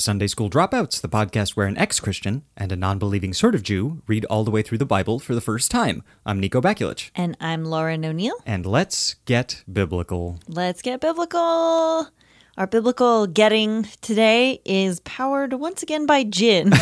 [0.00, 3.54] To Sunday School Dropouts, the podcast where an ex Christian and a non believing sort
[3.54, 6.02] of Jew read all the way through the Bible for the first time.
[6.24, 7.10] I'm Nico Bakulich.
[7.14, 8.36] And I'm Lauren O'Neill.
[8.46, 10.40] And let's get biblical.
[10.48, 12.08] Let's get biblical.
[12.56, 16.72] Our biblical getting today is powered once again by gin.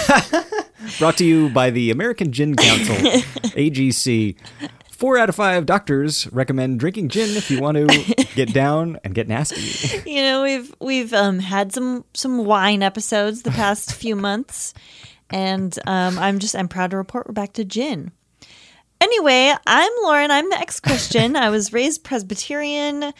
[0.98, 2.94] Brought to you by the American Gin Council,
[3.56, 4.36] AGC.
[4.98, 7.86] Four out of five doctors recommend drinking gin if you want to
[8.34, 10.10] get down and get nasty.
[10.10, 14.74] you know, we've we've um, had some some wine episodes the past few months,
[15.30, 18.10] and um, I'm just I'm proud to report we're back to gin.
[19.00, 20.32] Anyway, I'm Lauren.
[20.32, 21.36] I'm the ex-Christian.
[21.36, 23.12] I was raised Presbyterian,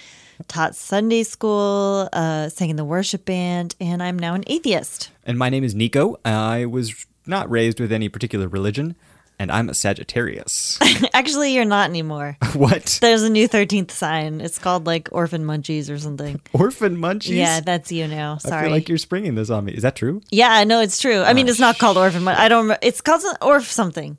[0.49, 5.13] taught Sunday school, uh, sang in the worship band, and I'm now an atheist.
[5.23, 6.19] And my name is Nico.
[6.25, 8.97] I was not raised with any particular religion
[9.39, 10.79] and I'm a Sagittarius.
[11.15, 12.37] Actually, you're not anymore.
[12.55, 12.99] what?
[13.01, 14.41] There's a new 13th sign.
[14.41, 16.41] It's called like Orphan Munchies or something.
[16.53, 17.37] Orphan Munchies?
[17.37, 18.39] Yeah, that's you now.
[18.39, 18.57] Sorry.
[18.57, 19.73] I feel like you're springing this on me.
[19.73, 20.23] Is that true?
[20.31, 21.23] Yeah, no, it's true.
[21.23, 22.39] I mean, it's not called Orphan Munchies.
[22.39, 24.19] I don't It's called Orph something.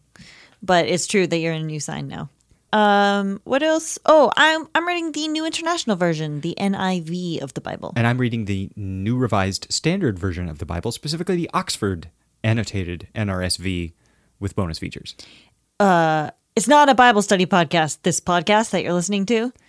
[0.62, 2.30] But it's true that you're in a new sign now.
[2.72, 3.98] Um, what else?
[4.06, 7.94] Oh, I'm I'm reading the New International Version, the NIV of the Bible.
[7.96, 12.10] And I'm reading the New Revised Standard Version of the Bible, specifically the Oxford
[12.44, 13.94] annotated NRSV
[14.40, 15.16] with bonus features.
[15.80, 19.54] Uh, it's not a Bible study podcast, this podcast that you're listening to.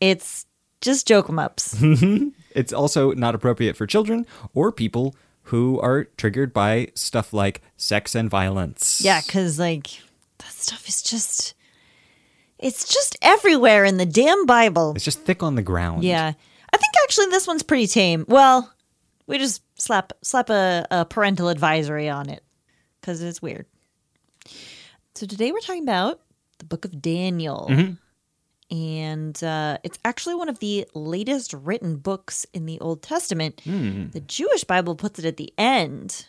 [0.00, 0.46] It's
[0.80, 1.76] just joke em ups.
[2.54, 8.14] it's also not appropriate for children or people who are triggered by stuff like sex
[8.14, 9.02] and violence.
[9.04, 9.88] Yeah, because, like,
[10.38, 11.54] that stuff is just.
[12.58, 14.92] It's just everywhere in the damn Bible.
[14.94, 16.02] It's just thick on the ground.
[16.02, 16.32] Yeah.
[16.72, 18.24] I think actually this one's pretty tame.
[18.28, 18.72] Well,
[19.26, 22.42] we just slap slap a, a parental advisory on it
[23.00, 23.66] because it's weird.
[25.20, 26.18] So today we're talking about
[26.60, 27.68] the book of Daniel.
[27.70, 28.74] Mm-hmm.
[28.74, 33.60] And uh, it's actually one of the latest written books in the Old Testament.
[33.66, 34.12] Mm.
[34.12, 36.24] The Jewish Bible puts it at the end,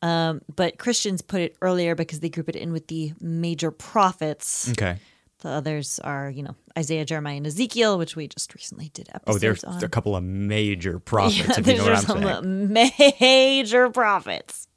[0.00, 4.70] um, but Christians put it earlier because they group it in with the major prophets.
[4.70, 4.96] Okay.
[5.40, 9.36] The others are, you know, Isaiah, Jeremiah, and Ezekiel, which we just recently did episodes
[9.36, 9.84] Oh, there's on.
[9.84, 13.16] a couple of major prophets, Yeah, if you know what I'm there's saying.
[13.20, 14.68] major prophets.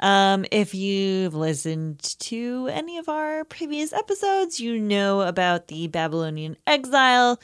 [0.00, 6.56] Um, if you've listened to any of our previous episodes, you know about the Babylonian
[6.66, 7.40] exile.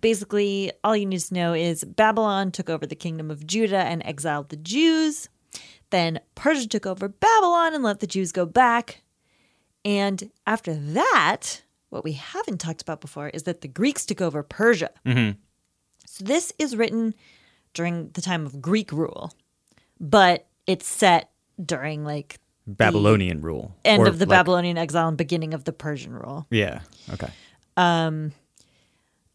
[0.00, 4.02] Basically, all you need to know is Babylon took over the kingdom of Judah and
[4.04, 5.28] exiled the Jews.
[5.90, 9.02] Then Persia took over Babylon and let the Jews go back.
[9.84, 14.42] And after that, what we haven't talked about before is that the Greeks took over
[14.42, 14.90] Persia.
[16.06, 17.14] So this is written
[17.72, 19.32] during the time of Greek rule,
[20.00, 21.30] but it's set
[21.62, 23.74] during like Babylonian rule.
[23.84, 26.46] end Or of the like- Babylonian exile and beginning of the Persian rule.
[26.50, 26.80] Yeah.
[27.12, 27.30] Okay.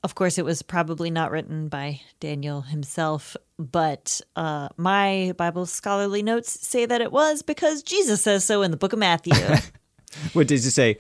[0.01, 6.23] Of course, it was probably not written by Daniel himself, but uh, my Bible scholarly
[6.23, 9.33] notes say that it was because Jesus says so in the book of Matthew.
[10.33, 10.97] What does it say?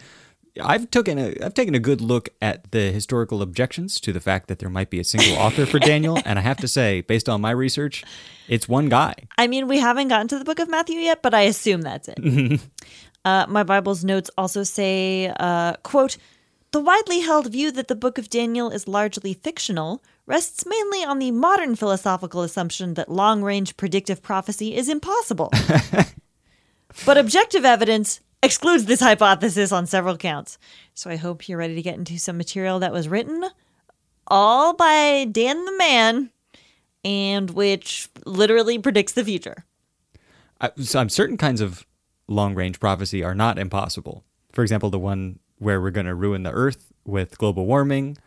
[0.61, 4.47] I've taken a I've taken a good look at the historical objections to the fact
[4.47, 7.29] that there might be a single author for Daniel, and I have to say, based
[7.29, 8.03] on my research,
[8.47, 9.15] it's one guy.
[9.37, 12.09] I mean, we haven't gotten to the book of Matthew yet, but I assume that's
[12.09, 12.61] it.
[13.25, 16.17] uh, my Bible's notes also say, uh, quote,
[16.71, 21.17] the widely held view that the book of Daniel is largely fictional rests mainly on
[21.17, 25.51] the modern philosophical assumption that long range predictive prophecy is impossible.
[27.05, 30.57] but objective evidence excludes this hypothesis on several counts.
[30.93, 33.45] So I hope you're ready to get into some material that was written
[34.27, 36.29] all by Dan the Man
[37.03, 39.65] and which literally predicts the future.
[40.61, 41.85] I, so I'm certain kinds of
[42.27, 44.23] long range prophecy are not impossible.
[44.51, 48.17] For example, the one where we're going to ruin the earth with global warming,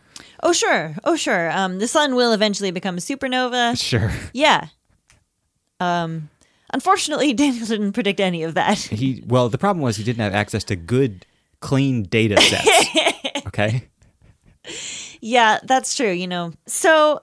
[0.43, 1.51] Oh sure, oh sure.
[1.51, 3.77] Um, the sun will eventually become a supernova.
[3.83, 4.13] Sure.
[4.33, 4.69] Yeah.
[5.81, 6.29] Um,
[6.73, 8.79] unfortunately, Daniel didn't predict any of that.
[8.93, 11.27] He well, the problem was he didn't have access to good,
[11.61, 13.47] clean data sets.
[13.47, 13.89] okay.
[15.21, 16.11] Yeah, that's true.
[16.11, 17.21] You know, so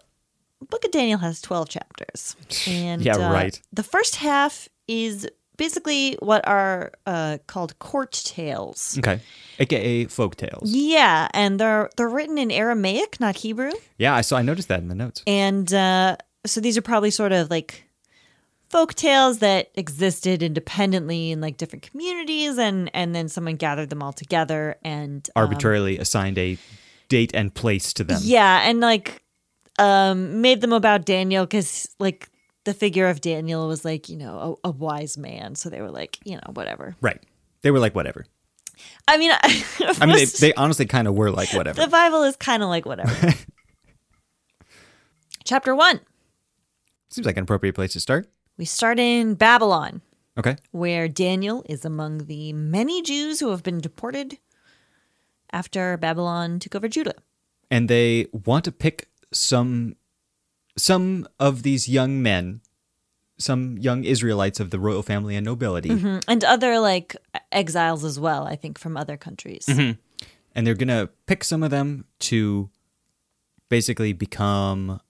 [0.70, 2.36] Book of Daniel has twelve chapters,
[2.68, 3.62] and Yeah, uh, right.
[3.72, 5.28] The first half is
[5.60, 8.98] basically what are uh, called court tales.
[8.98, 9.20] Okay.
[9.60, 10.72] AKA folk tales.
[10.72, 13.72] Yeah, and they're they're written in Aramaic, not Hebrew.
[13.98, 14.38] Yeah, I saw.
[14.38, 15.22] I noticed that in the notes.
[15.28, 17.84] And uh, so these are probably sort of like
[18.70, 24.02] folk tales that existed independently in like different communities, and and then someone gathered them
[24.02, 26.58] all together and um, Arbitrarily assigned a
[27.08, 28.20] date and place to them.
[28.24, 29.24] yeah, and like
[29.80, 32.30] um, made them about Daniel because like
[32.66, 35.92] the figure of Daniel was like you know a, a wise man, so they were
[35.92, 36.96] like you know whatever.
[37.02, 37.22] Right.
[37.62, 38.26] They were like whatever.
[39.08, 41.82] I mean, I mean, they, they honestly kind of were like whatever.
[41.82, 43.34] the Bible is kind of like whatever.
[45.44, 46.00] Chapter one,
[47.10, 48.30] Seems like an appropriate place to start.
[48.60, 50.02] We start in Babylon.
[50.38, 50.56] Okay.
[50.72, 54.38] where Daniel is among the many Jews who have been deported
[55.52, 57.16] after Babylon took over Judah.
[57.70, 59.98] And they want to pick some
[60.78, 62.62] some of these young men,
[63.38, 66.20] some young Israelites of the royal family and nobility, mm-hmm.
[66.26, 67.18] And other like
[67.52, 69.66] exiles as well, I think, from other countries.
[69.68, 70.00] Mm-hmm.
[70.56, 72.70] and they're gonna pick some of them to
[73.68, 75.02] basically become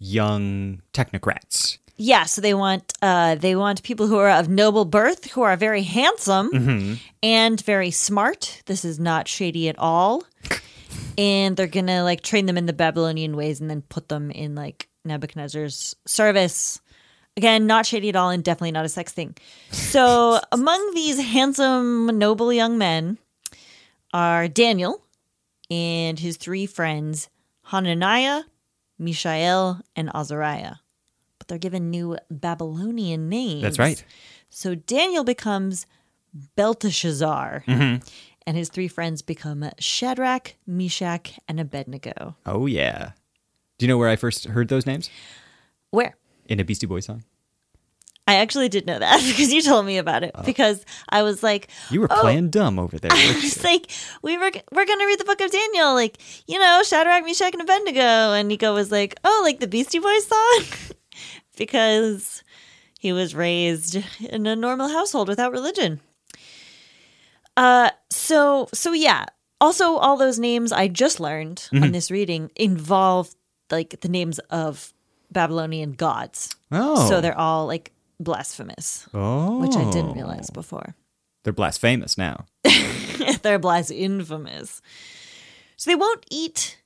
[0.00, 1.78] young technocrats.
[2.04, 5.56] Yeah, so they want uh, they want people who are of noble birth, who are
[5.56, 8.60] very handsome and very smart.
[8.66, 10.24] This is not shady at all.
[11.16, 14.56] and they're gonna like train them in the Babylonian ways and then put them in
[14.56, 16.80] like Nebuchadnezzar's service.
[17.36, 19.36] Again, not shady at all and definitely not a sex thing.
[19.70, 23.16] So among these handsome, noble young men
[24.12, 25.04] are Daniel
[25.70, 27.30] and his three friends,
[27.66, 28.42] Hananiah,
[28.98, 30.74] Mishael, and Azariah.
[31.42, 33.62] But they're given new Babylonian names.
[33.62, 34.04] That's right.
[34.48, 35.86] So Daniel becomes
[36.56, 38.04] Belteshazzar, Mm-hmm.
[38.46, 42.36] and his three friends become Shadrach, Meshach, and Abednego.
[42.46, 43.10] Oh yeah.
[43.78, 45.10] Do you know where I first heard those names?
[45.90, 46.16] Where?
[46.46, 47.24] In a Beastie Boys song.
[48.28, 50.30] I actually did know that because you told me about it.
[50.44, 52.20] Because I was like, You were Oh.
[52.20, 53.10] playing dumb over there.
[53.14, 53.50] weren't you?
[53.64, 53.90] like
[54.22, 57.62] we were we're gonna read the book of Daniel, like you know Shadrach, Meshach, and
[57.62, 60.60] Abednego, and Nico was like, oh, like the Beastie Boys song,
[61.56, 62.42] because
[62.98, 66.00] he was raised in a normal household without religion.
[67.56, 69.26] Uh, so so yeah.
[69.60, 73.32] Also, all those names I just learned on this reading involve
[73.70, 74.92] like the names of
[75.30, 76.54] Babylonian gods.
[76.72, 77.08] oh.
[77.08, 79.60] So they're all like blasphemous, oh.
[79.60, 80.94] which I didn't realize before.
[81.44, 82.46] They're blasphemous now.
[83.42, 84.80] They're blasphemous.
[85.76, 86.78] So they won't eat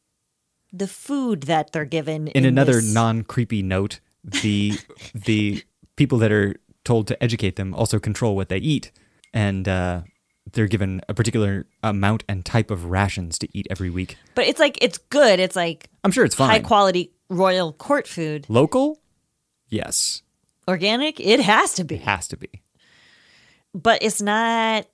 [0.73, 2.29] the food that they're given.
[2.29, 4.01] In, another this- non-creepy note,
[4.43, 4.79] the
[5.15, 5.63] the
[5.97, 8.93] people that are told to educate them also control what they eat,
[9.33, 10.03] and uh,
[10.53, 14.17] they're given a particular amount and type of rations to eat every week.
[14.35, 15.41] but it's like it's good.
[15.41, 16.51] It's like I'm sure it's fine.
[16.51, 18.47] high quality royal court food.
[18.49, 19.01] Local,
[19.69, 20.23] yes,
[20.69, 22.63] Organic, it has to be, It has to be.
[23.75, 24.87] but it's not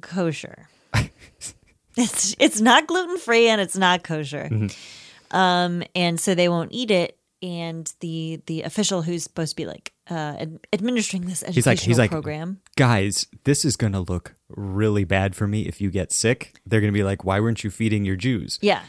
[0.00, 0.68] kosher.
[1.96, 4.48] it's it's not gluten free and it's not kosher.
[4.50, 5.36] Mm-hmm.
[5.36, 7.18] Um, and so they won't eat it.
[7.42, 11.66] And the the official who's supposed to be like uh, ad- administering this educational He's
[11.66, 12.60] like, he's like, program.
[12.76, 16.54] guys, this is gonna look really bad for me if you get sick.
[16.66, 18.58] They're gonna be like, why weren't you feeding your Jews?
[18.62, 18.82] Yeah.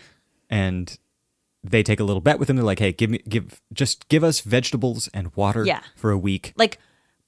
[0.50, 0.98] and
[1.64, 2.58] they take a little bet with him.
[2.58, 5.80] They're like, "Hey, give me, give, just give us vegetables and water Yeah.
[5.96, 6.78] for a week." like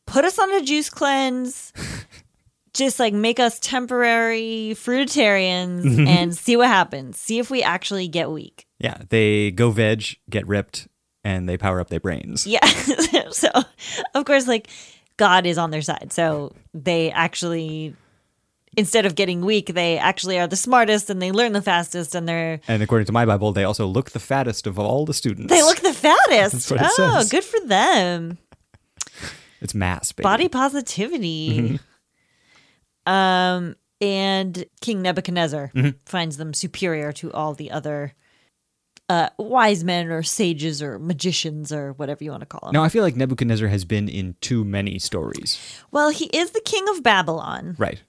[0.06, 1.72] put us on a juice cleanse
[2.74, 6.08] just like make us temporary fruitarians Mm-hmm.
[6.08, 10.46] and see what happens see if we actually get weak Yeah, they go veg, get
[10.48, 10.88] ripped,
[11.26, 12.46] and they power up their brains.
[12.48, 12.66] yeah
[13.32, 13.50] so
[14.14, 14.70] of course like
[15.18, 17.94] god is on their side so they actually
[18.78, 22.28] instead of getting weak they actually are the smartest and they learn the fastest and
[22.28, 25.50] they're And according to my Bible, they also look the fattest of all the students.
[25.52, 27.30] they look the fattest That's what it oh says.
[27.32, 28.38] good for them
[29.62, 30.24] It's mass, baby.
[30.24, 31.80] body positivity.
[33.08, 35.72] Um, and King Nebuchadnezzar
[36.06, 38.14] finds them superior to all the other
[39.10, 42.74] uh, wise men or sages or magicians or whatever you want to call them.
[42.74, 45.60] Now, I feel like Nebuchadnezzar has been in too many stories.
[45.92, 48.02] Well, he is the king of Babylon Right.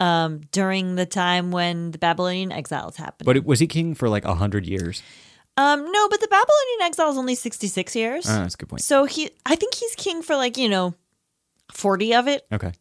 [0.00, 3.26] um, during the time when the Babylonian exiles happened.
[3.26, 5.02] But was he king for like a hundred years?
[5.58, 8.26] um, no, but the Babylonian exile is only 66 years.
[8.28, 8.80] Ah, that's a good point.
[8.82, 10.94] so he, I think he's king for like, you know,
[11.72, 12.46] 40 of it.
[12.52, 12.72] Okay.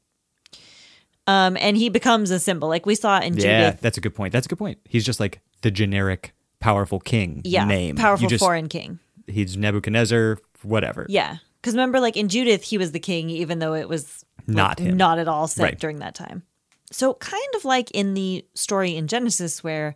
[1.26, 3.82] Um, and he becomes a symbol like we saw in Yeah, Judith.
[3.82, 4.32] that's a good point.
[4.32, 4.78] That's a good point.
[4.88, 7.96] He's just like the generic powerful king Yeah, name.
[7.96, 9.00] powerful just, foreign king.
[9.28, 11.06] He's Nebuchadnezzar, whatever.
[11.10, 14.56] Yeah, because remember, like in Judith, he was the king, even though it was like,
[14.56, 14.98] Not him.
[14.98, 15.80] not at all set Right.
[15.80, 16.44] during that time.
[16.92, 19.96] So, kind of like in the story in Genesis, where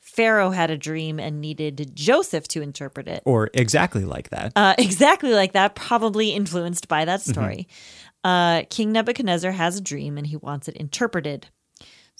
[0.00, 3.22] Pharaoh had a dream and needed Joseph to interpret it.
[3.26, 4.52] Or exactly like that.
[4.56, 7.30] Uh, exactly like that, probably influenced by that Mm-hmm.
[7.32, 7.68] story.
[8.24, 11.48] Uh, King Nebuchadnezzar has a dream and he wants it interpreted.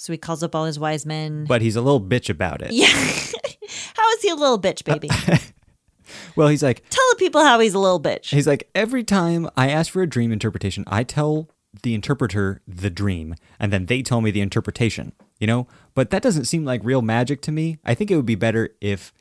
[0.00, 1.44] So he calls up all his wise men.
[1.44, 2.72] but he's a little bitch about it.
[2.72, 2.86] yeah.
[2.88, 5.10] how is he a little bitch, baby?
[6.34, 8.30] Well, he's like, Tell the people how he's a little bitch.
[8.30, 11.48] He's like, every time I ask for a dream interpretation, I tell
[11.82, 15.68] the interpreter the dream, and then they tell me the interpretation, you know?
[15.94, 17.78] But that doesn't seem like real magic to me.
[17.84, 19.12] I think it would be better if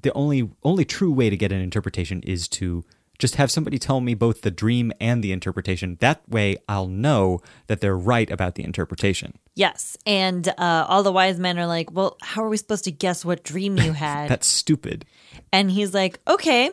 [0.00, 2.84] the only only true way to get an interpretation is to
[3.18, 5.96] just have somebody tell me both the dream and the interpretation.
[6.00, 9.38] That way I'll know that they're right about the interpretation.
[9.54, 9.96] Yes.
[10.06, 13.24] And uh, all the wise men are like, well, how are we supposed to guess
[13.24, 14.28] what dream you had?
[14.28, 15.04] That's stupid.
[15.52, 16.70] and he's like, okay,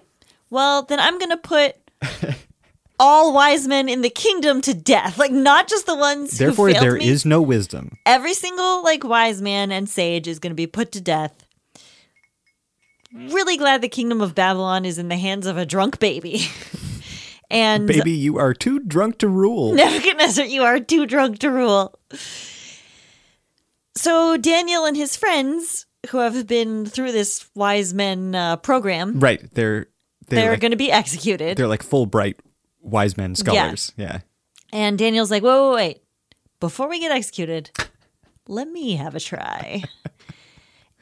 [0.50, 1.75] well, then I'm going to put
[3.00, 5.17] all wise men in the kingdom to death.
[5.17, 7.08] Like, not just the ones Therefore there me.
[7.08, 7.91] is no wisdom.
[8.05, 11.46] Every single, like, wise man and sage is going to be put to death.
[13.13, 16.42] Really glad the kingdom of Babylon is in the hands of a drunk baby.
[17.50, 19.74] and Baby, you are too drunk to rule.
[19.75, 21.98] Nebuchadnezzar, you are too drunk to rule.
[23.96, 29.42] So Daniel and his friends, who have been through this wise men uh, program, Right.
[29.54, 29.88] They're
[30.28, 31.58] they're, they're like, going to be executed.
[31.58, 32.36] they're like Fulbright
[32.82, 33.92] wise men scholars.
[33.98, 34.20] Yeah.
[34.72, 36.04] And Daniel's like, whoa, wait, wait.
[36.60, 37.72] Before we get executed,
[38.48, 39.84] let me have a try.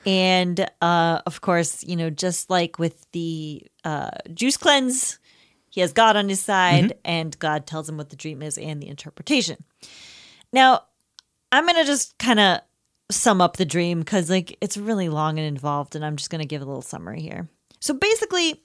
[0.07, 5.19] and uh, of course, you know, just like with the uh, juice cleanse,
[5.69, 8.81] he has God on his side, and God tells him what the dream is and
[8.81, 9.63] the interpretation.
[10.53, 10.83] Now,
[11.51, 12.61] I'm going to just kind of
[13.11, 16.41] sum up the dream because, like, it's really long and involved, and I'm just going
[16.41, 17.49] to give a little summary here.
[17.81, 18.63] So basically,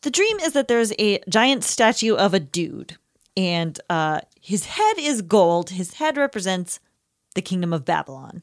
[0.00, 2.96] the dream is that there's a giant statue of a dude,
[3.36, 5.70] and uh, his head is gold.
[5.70, 6.80] His head represents
[7.34, 8.42] the kingdom of Babylon.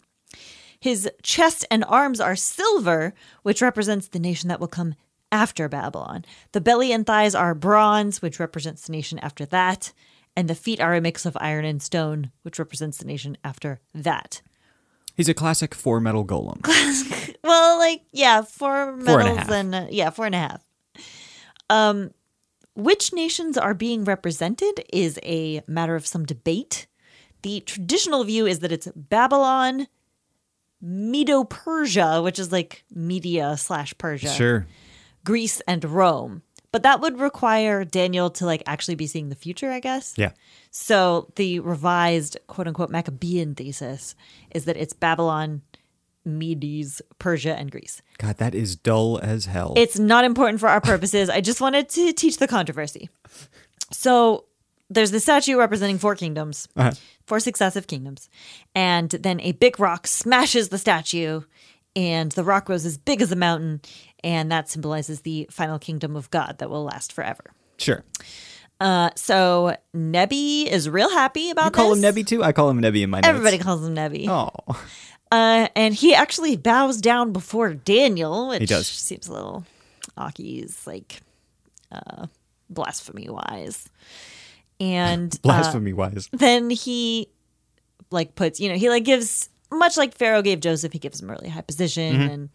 [0.81, 4.95] His chest and arms are silver, which represents the nation that will come
[5.31, 6.25] after Babylon.
[6.51, 9.93] The belly and thighs are bronze, which represents the nation after that.
[10.35, 13.79] And the feet are a mix of iron and stone, which represents the nation after
[13.93, 14.41] that.
[15.15, 16.65] He's a classic four metal golem.
[17.43, 20.63] Well, like, yeah, four metals Four and and, uh, yeah, four and a half.
[21.69, 22.11] Um,
[22.75, 26.87] which nations are being represented is a matter of some debate.
[27.41, 29.87] The traditional view is that it's Babylon,
[30.81, 34.65] Medo Persia, which is like Media slash Persia, Sure.
[35.23, 36.41] Greece, and Rome.
[36.71, 40.13] But that would require Daniel to like actually be seeing the future, I guess.
[40.17, 40.31] Yeah.
[40.71, 44.15] So the revised quote unquote Maccabean thesis
[44.51, 45.61] is that it's Babylon,
[46.23, 48.01] Medes, Persia, and Greece.
[48.19, 49.73] God, that is dull as hell.
[49.75, 51.29] It's not important for our purposes.
[51.29, 53.09] I just wanted to teach the controversy.
[53.91, 54.45] So
[54.89, 56.91] there's the statue representing four kingdoms, Uh-huh.
[57.31, 58.29] Four successive kingdoms.
[58.75, 61.43] And then a big rock smashes the statue,
[61.95, 63.79] and the rock grows as big as a mountain.
[64.21, 67.45] And that symbolizes the final kingdom of God that will last forever.
[67.77, 68.03] sure.
[68.81, 71.99] Uh, so Nebi is real happy about You call this.
[71.99, 72.43] him Nebi too?
[72.43, 73.27] I call him Nebi in my notes.
[73.29, 74.27] Everybody calls him Nebi.
[74.27, 74.49] Oh.
[75.31, 78.87] Uh, and he actually bows down before Daniel, which he does.
[78.87, 79.63] seems a little
[80.17, 81.21] Aki's like
[81.91, 82.25] uh,
[82.69, 83.87] blasphemy wise.
[84.81, 86.27] And uh, Blasphemy wise.
[86.33, 87.29] then he
[88.09, 91.29] like puts, you know, he like gives much like Pharaoh gave Joseph, he gives him
[91.29, 92.29] a really high position Mm-hmm.
[92.33, 92.49] and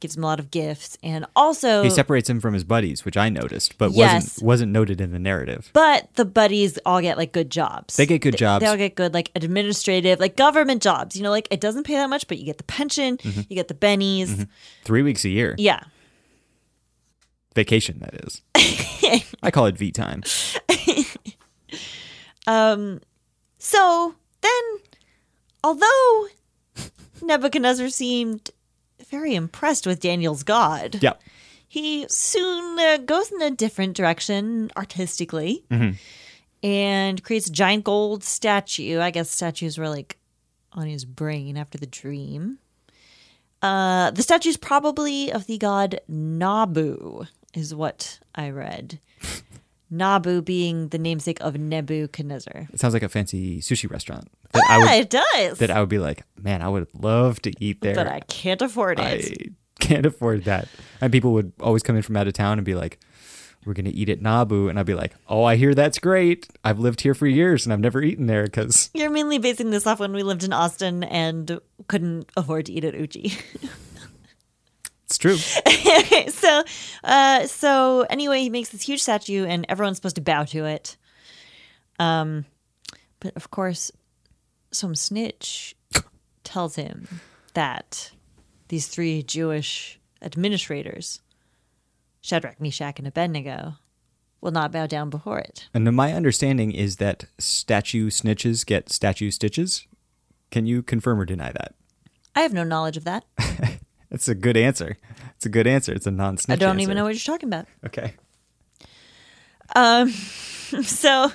[0.00, 3.16] gives him a lot of gifts, and also He separates him from his buddies, which
[3.16, 4.24] I noticed, but Yes.
[4.24, 5.70] wasn't wasn't noted in the narrative.
[5.72, 7.96] But the buddies all get like good jobs.
[7.96, 8.62] They get good They- jobs.
[8.64, 11.16] They all get good like administrative, like government jobs.
[11.16, 13.40] You know, like it doesn't pay that much, but you get the pension, Mm-hmm.
[13.48, 14.48] you get the bennies.
[14.84, 15.54] Three weeks a year.
[15.56, 15.84] Yeah.
[17.54, 18.42] Vacation, that is.
[19.42, 20.22] I call it V time.
[22.46, 24.62] So then,
[25.62, 26.26] although
[27.22, 28.50] Nebuchadnezzar seemed
[29.10, 31.14] very impressed with Daniel's God, Yeah.
[31.68, 35.96] he soon uh, goes in a different direction artistically Mm-hmm.
[36.62, 39.00] and creates a giant gold statue.
[39.00, 40.18] I guess statues were like
[40.72, 42.58] on his brain after the dream.
[43.60, 48.98] Uh, the statue is probably of the god Nabu, is what I read.
[49.92, 52.66] Nabu being the namesake of Nebuchadnezzar.
[52.72, 54.28] It sounds like a fancy sushi restaurant.
[54.52, 55.58] That I Ah, would it does.
[55.58, 57.94] that I would be like, man, I would love to eat there.
[57.94, 59.02] but I can't afford it.
[59.02, 60.66] I can't afford that.
[61.00, 62.98] And people would always come in from out of town and be like,
[63.64, 64.68] we're going to eat at Nabu.
[64.68, 66.48] And I'd be like, oh, I hear that's great.
[66.64, 69.86] I've lived here for years and I've never eaten there because You're mainly basing this
[69.86, 73.34] off when we lived in Austin and couldn't afford to eat at Uchi.
[75.18, 75.36] true.
[76.28, 76.62] so,
[77.04, 80.96] uh, so anyway, he makes this huge statue, and everyone's supposed to bow to it.
[81.98, 82.44] Um,
[83.20, 83.92] but of course,
[84.70, 85.76] some snitch
[86.44, 87.08] tells him
[87.54, 88.12] that
[88.68, 91.20] these three Jewish administrators,
[92.20, 93.74] Shadrach, Meshach, and Abednego,
[94.40, 95.68] will not bow down before it.
[95.72, 99.86] And my understanding is that statue snitches get statue stitches.
[100.50, 101.74] Can you confirm or deny that?
[102.34, 103.24] I have no knowledge of that.
[104.12, 104.98] That's a good answer.
[105.36, 105.90] It's a good answer.
[105.94, 106.54] It's a non-snitch.
[106.54, 106.82] I don't answer.
[106.82, 107.66] even know what you're talking about.
[107.86, 108.12] Okay.
[109.74, 110.10] Um,
[110.82, 111.32] so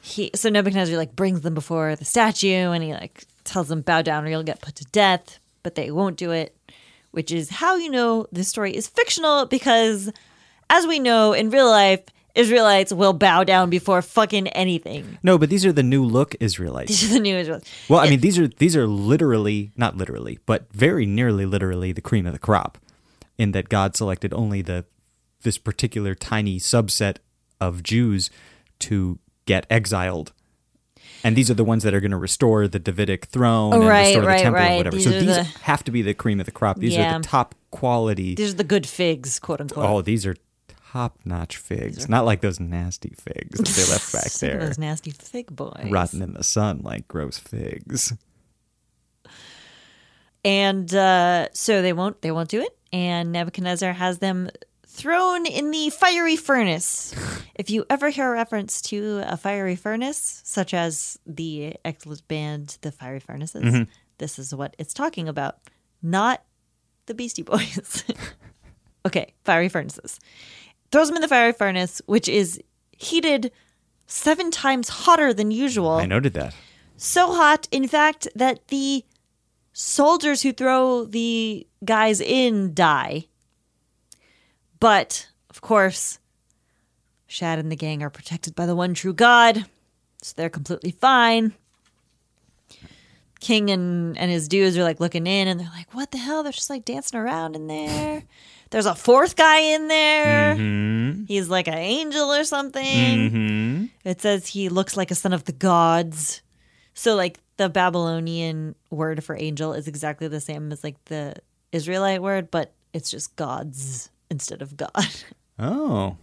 [0.00, 4.00] he so Nebuchadnezzar like brings them before the statue and he like tells them bow
[4.00, 6.56] down or you'll get put to death, but they won't do it,
[7.10, 10.10] which is how you know this story is fictional because
[10.70, 12.00] as we know in real life,
[12.36, 15.18] Israelites will bow down before fucking anything.
[15.22, 16.90] No, but these are the new look Israelites.
[16.90, 17.70] These are the new Israelites.
[17.88, 22.00] Well, I mean, these are these are literally not literally, but very nearly literally the
[22.02, 22.78] cream of the crop,
[23.38, 24.84] in that God selected only the
[25.42, 27.16] this particular tiny subset
[27.60, 28.30] of Jews
[28.80, 30.32] to get exiled.
[31.24, 34.06] And these are the ones that are going to restore the Davidic throne and Right,
[34.08, 34.66] restore the right, temple right.
[34.68, 34.96] and whatever.
[34.96, 36.78] These so these the- have to be the cream of the crop.
[36.78, 37.16] These Yeah.
[37.16, 38.34] are the top quality.
[38.34, 39.86] These are the good figs, quote unquote.
[39.88, 40.36] oh, these are
[40.92, 42.08] top notch figs.
[42.08, 45.88] Not like those nasty figs that they left back there, Those nasty fig boys.
[45.90, 48.12] Rotten in the sun like gross figs.
[50.44, 52.76] and uh, so they won't they won't do it.
[52.92, 54.48] And nebuchadnezzar has them
[54.86, 57.14] thrown in the fiery furnace.
[57.58, 62.76] If you ever hear a reference to a fiery furnace such as the exodus band
[62.82, 63.86] the fiery furnaces
[64.18, 65.56] this is what it's talking about.
[66.02, 66.44] Not
[67.06, 68.04] the beastie boys.
[69.06, 70.18] Okay fiery furnaces
[70.92, 72.60] throws them in the fiery furnace which is
[72.92, 73.50] heated
[74.06, 76.54] seven times hotter than usual I noted that.
[76.96, 79.04] so hot, in fact, that the
[79.72, 83.26] soldiers who throw the guys in die.
[84.80, 86.18] But, of course,
[87.26, 89.66] Shad and the gang are protected by the one true God,
[90.22, 91.52] so they're completely fine.
[93.40, 96.42] King and, and his dudes are like looking in and they're like, what the hell?
[96.42, 98.22] They're just like dancing around in there.
[98.70, 100.56] There's a fourth guy in there.
[100.56, 101.24] Mm-hmm.
[101.26, 102.84] He's like an angel or something.
[102.84, 103.84] Mm-hmm.
[104.04, 106.42] It says he looks like a son of the gods.
[106.94, 111.34] So like the Babylonian word for angel is exactly the same as like the
[111.72, 114.90] Israelite word, but it's just gods instead of God.
[115.58, 116.18] Oh.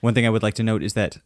[0.00, 1.18] One thing I would like to note is that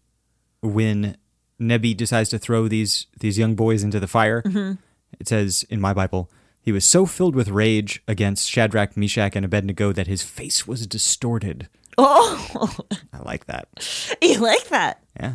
[0.63, 1.19] when
[1.59, 4.81] Nebi decides to throw these these young boys into the fire, mm-hmm.
[5.21, 6.31] it says in my Bible,
[6.69, 10.87] he was so filled with rage against Shadrach, Meshach, and Abednego that his face was
[10.87, 11.67] distorted.
[11.97, 12.77] Oh,
[13.11, 13.69] I like that.
[14.21, 15.03] you like that?
[15.19, 15.33] Yeah.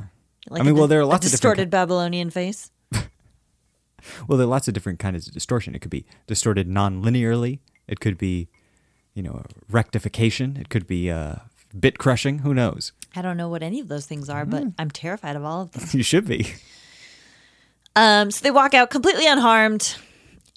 [0.47, 1.71] Like I mean, a well, there are lots of distorted.
[1.71, 2.69] Babylonian face.
[4.27, 5.73] Well, there are lots of different kinds of distortion.
[5.73, 7.59] It could be distorted non-linearly.
[7.87, 8.49] It could be,
[9.15, 10.55] you know, rectification.
[10.57, 11.37] It could be uh,
[11.79, 12.39] bit crushing.
[12.39, 12.91] Who knows?
[13.15, 15.71] I don't know what any of those things are, but I'm terrified of all of
[15.71, 15.87] them.
[15.93, 16.53] You should be.
[17.95, 19.95] Um, so they walk out completely unharmed,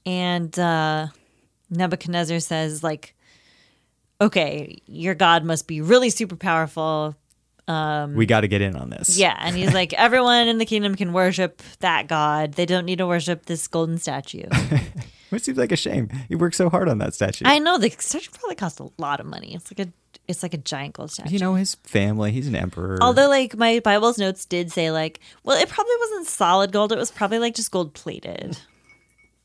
[0.07, 1.09] and uh,
[1.69, 3.15] Nebuchadnezzar says, like,
[4.21, 7.17] okay, your God must be really super powerful.
[7.69, 9.19] we got to get in on this.
[9.19, 12.53] Yeah, and he's like, everyone in the kingdom can worship that God.
[12.53, 14.47] They don't need to worship this golden statue.
[15.31, 16.09] Which seems like a shame.
[16.29, 17.45] He worked so hard on that statue.
[17.47, 19.57] I know the statue probably cost a lot of money.
[19.57, 19.93] It's like a
[20.29, 21.33] it's like a giant gold statue.
[21.33, 22.99] you know, his family, he's an emperor.
[23.01, 26.93] Although, like my Bible's notes did say, like, well, it probably wasn't solid gold.
[26.93, 28.59] It was probably like just gold plated.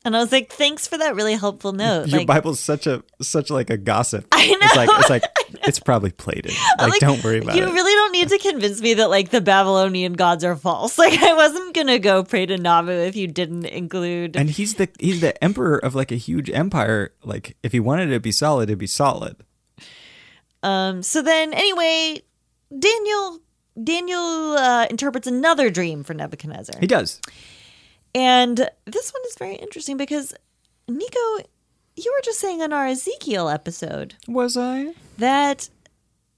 [0.04, 2.08] And I was like, thanks for that really helpful note.
[2.08, 4.26] Your like, Bible's such a such like a gossip.
[4.32, 5.22] I It's like know, it's like
[5.68, 6.52] it's probably plated.
[6.78, 7.68] Like, like, don't worry about you it.
[7.68, 10.98] You really don't need to convince me that like the Babylonian gods are false.
[11.02, 14.36] Like I wasn't gonna go pray to Nabu if you didn't include.
[14.36, 17.12] and he's the he's the emperor of like a huge empire.
[17.24, 19.36] Like if he wanted it to be solid, it'd be solid.
[20.62, 21.02] Um.
[21.02, 22.22] So then, anyway,
[22.76, 23.40] Daniel
[23.82, 27.20] Daniel uh, interprets another dream for Nebuchadnezzar, He does.
[28.14, 30.34] And this one is very interesting because
[30.88, 31.18] Nico,
[31.96, 34.94] you were just saying on our Ezekiel episode Was I?
[35.18, 35.68] that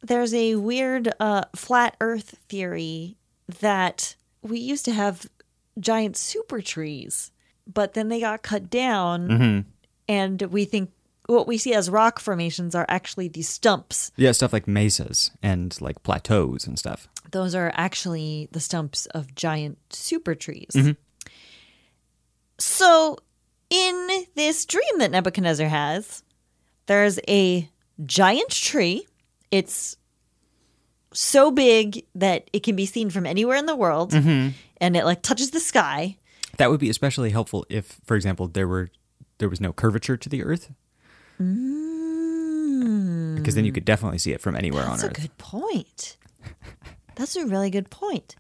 [0.03, 3.17] there's a weird uh, flat Earth theory
[3.61, 5.27] that we used to have
[5.81, 7.31] giant super trees,
[7.67, 9.65] but then they got cut down,
[10.09, 10.91] and we think
[11.27, 14.13] what we see as rock formations are actually these stumps.
[14.17, 17.09] Yeah, stuff like mesas and like plateaus and stuff.
[17.31, 20.77] Those are actually the stumps of giant super trees.
[22.59, 23.19] So,
[23.71, 26.23] in this dream that Nebuchadnezzar has,
[26.87, 27.69] there's a
[28.05, 29.07] giant tree.
[29.51, 29.97] It's
[31.13, 34.51] so big that it can be seen from anywhere in the world, mm-hmm.
[34.81, 36.17] and it like touches the sky.
[36.59, 38.91] That would be especially helpful if, for example, there were
[39.39, 40.71] there was no curvature to the Earth.
[41.41, 43.35] Mm.
[43.35, 45.21] because then you could definitely see it from anywhere That's on a Earth.
[45.21, 46.17] good point.
[47.17, 48.37] That's a really good point.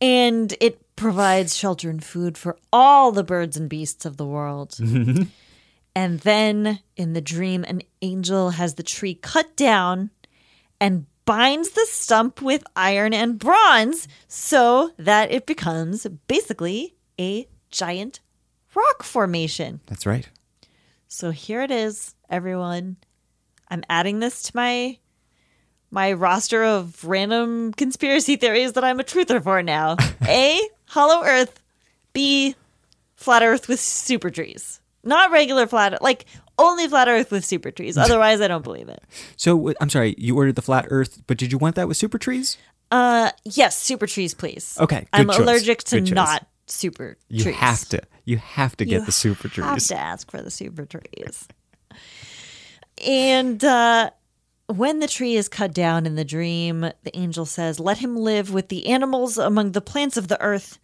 [0.00, 4.70] And it provides shelter and food for all the birds and beasts of the world.
[4.72, 5.24] Mm-hmm.
[5.94, 10.10] and then in the dream, an angel has the tree cut down
[10.80, 18.20] and binds the stump with iron and bronze so that it becomes basically a giant
[18.74, 19.80] rock formation.
[19.86, 20.28] That's right.
[21.06, 22.96] So here it is, everyone.
[23.68, 24.98] I'm adding this to my
[25.90, 29.96] my roster of random conspiracy theories that I'm a truther for now.
[30.26, 31.62] A, hollow earth.
[32.12, 32.56] B,
[33.16, 34.80] flat earth with super trees.
[35.04, 36.24] Not regular flat like
[36.58, 37.96] only flat earth with super trees.
[38.04, 39.02] Otherwise I don't believe it.
[39.36, 42.18] So I'm sorry, you ordered the flat Earth, but did you want that with super
[42.18, 42.56] trees?
[42.90, 44.76] Uh yes, super trees please.
[44.80, 45.38] Okay, I'm choice.
[45.38, 47.54] allergic to not super You trees.
[47.54, 48.02] You have to.
[48.24, 49.56] You have to get You the super trees.
[49.58, 51.46] You have to ask for the super trees.
[53.06, 54.10] and uh,
[54.68, 58.52] when the tree is cut down in the dream, the angel says, Let him live
[58.52, 60.78] with the animals among the plants of the earth.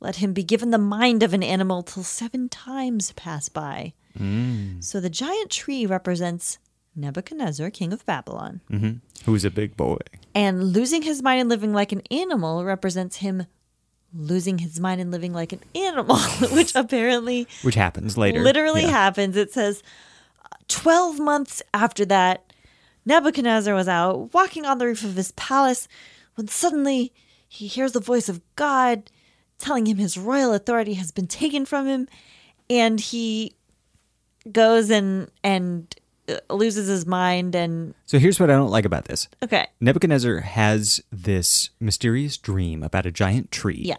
[0.00, 3.94] Let him be given the mind of an animal till seven times pass by.
[4.18, 4.82] Mm.
[4.84, 6.58] So the giant tree represents
[6.94, 8.60] Nebuchadnezzar, king of Babylon.
[8.70, 8.92] Mm-hmm.
[9.24, 9.98] Who's a big boy?
[10.34, 13.46] And losing his mind and living like an animal represents him
[14.14, 16.16] losing his mind and living like an animal,
[16.52, 18.40] which apparently Which happens later.
[18.40, 18.90] literally Yeah.
[18.90, 19.36] happens.
[19.36, 19.82] It says,
[20.44, 22.45] uh, 12 months after that,
[23.06, 25.88] Nebuchadnezzar was out walking on the roof of his palace
[26.34, 27.12] when suddenly
[27.48, 29.10] he hears the voice of God
[29.58, 32.08] telling him his royal authority has been taken from him
[32.68, 33.54] and he
[34.52, 35.94] goes and and
[36.28, 39.28] uh, loses his mind and So here's what I don't like about this.
[39.42, 43.82] okay Nebuchadnezzar has this mysterious dream about a giant tree.
[43.84, 43.96] yeah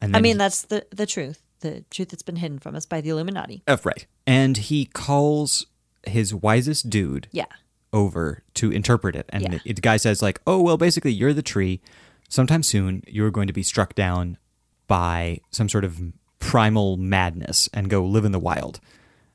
[0.00, 2.86] And i mean he- that's the the truth the truth that's been hidden from us
[2.86, 4.06] by the illuminati Oh, right.
[4.26, 5.66] And he calls
[6.06, 7.46] his wisest dude yeah
[7.92, 9.26] over to interpret it.
[9.30, 9.58] And Yeah.
[9.64, 11.80] the, the guy says, like, oh, well, basically, you're the tree.
[12.28, 14.38] Sometime soon, you're going to be struck down
[14.86, 16.00] by some sort of
[16.38, 18.80] primal madness and go live in the wild.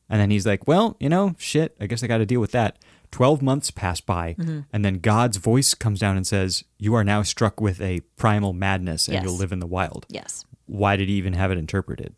[0.10, 2.52] And then he's like, well, you know, shit, I guess I got to deal with
[2.52, 2.78] that.
[3.12, 4.60] 12 months pass by, Mm-hmm.
[4.74, 8.52] and then God's voice comes down and says, You are now struck with a primal
[8.52, 9.24] madness and Yes.
[9.24, 10.06] you'll live in the wild.
[10.10, 12.16] yes Why did he even have it interpreted?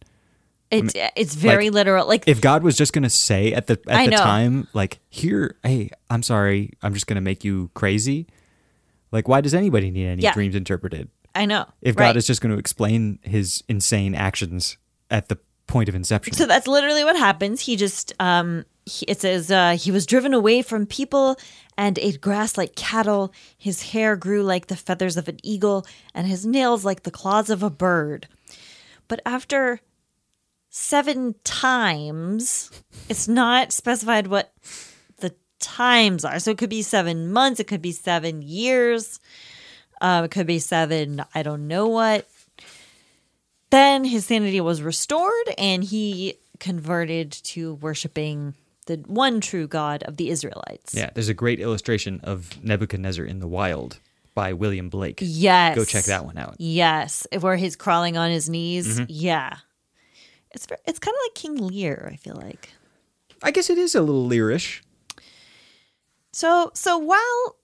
[0.71, 4.05] It's it's very literal like if God was just gonna say at the at I
[4.05, 4.17] the know.
[4.17, 8.27] time, like, here, hey, I'm sorry, I'm just gonna make you crazy.
[9.11, 10.33] Like, why does anybody need any Yeah.
[10.33, 11.09] dreams interpreted?
[11.35, 12.07] i know If right.
[12.07, 14.77] God is just going to explain his insane actions
[15.11, 17.61] at the point of inception, So that's literally what happens.
[17.61, 21.37] He just, um, he, it says, uh, he was driven away from people
[21.77, 23.31] and ate grass like cattle.
[23.57, 27.51] His hair grew like the feathers of an eagle, and his nails like the claws
[27.51, 28.27] of a bird.
[29.07, 29.79] But after
[30.69, 32.71] seven times,
[33.09, 34.51] it's not specified what
[35.17, 36.39] the times are.
[36.39, 39.19] So it could be seven months, it could be seven years,
[40.01, 42.27] uh, it could be seven, I don't know what.
[43.71, 48.55] Then his sanity was restored and he converted to worshiping
[48.87, 50.95] the one true God of the Israelites.
[50.95, 53.99] yeah, there's a great illustration of Nebuchadnezzar in the Wild
[54.33, 55.19] by William Blake.
[55.21, 55.75] Yes.
[55.75, 56.55] Go check that one out.
[56.57, 57.27] Yes.
[57.39, 58.99] Where he's crawling on his knees.
[58.99, 59.05] Mm-hmm.
[59.09, 59.57] Yeah.
[60.51, 62.73] It's ver- it's kind of like King Lear, I feel like.
[63.41, 64.81] I guess it is a little Learish.
[66.33, 67.55] So so while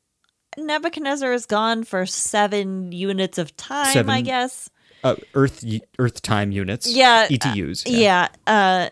[0.57, 4.69] Nebuchadnezzar is gone for seven units of time, I guess.
[5.03, 5.63] Uh, Earth
[5.99, 6.89] Earth time units.
[6.89, 7.83] Yeah, ETUs.
[7.85, 8.29] Yeah.
[8.47, 8.89] Uh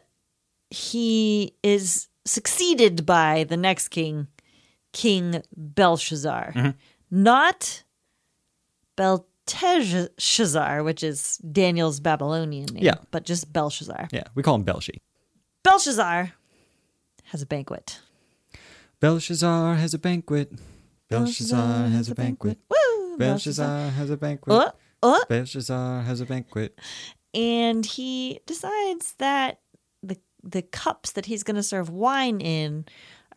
[0.70, 4.28] he is succeeded by the next king,
[4.92, 6.54] King Belshazzar.
[6.56, 6.70] Mm-hmm.
[7.12, 7.84] Not
[9.46, 12.84] Belteshazzar, which is Daniel's Babylonian name.
[12.84, 12.96] Yeah.
[13.12, 14.08] But just Belshazzar.
[14.12, 15.02] Yeah, we call him Belshi.
[15.64, 16.32] Belshazzar
[17.26, 18.00] has a banquet.
[19.00, 20.52] Belshazzar has a banquet.
[21.10, 22.58] Belshazzar has a banquet.
[22.70, 23.18] Woo!
[23.18, 24.56] Belshazzar has a banquet.
[24.56, 24.72] Uh,
[25.04, 26.80] uh, Belshazzar has a banquet.
[27.34, 29.60] and he decides that
[30.02, 32.86] the the cups that he's going to serve wine in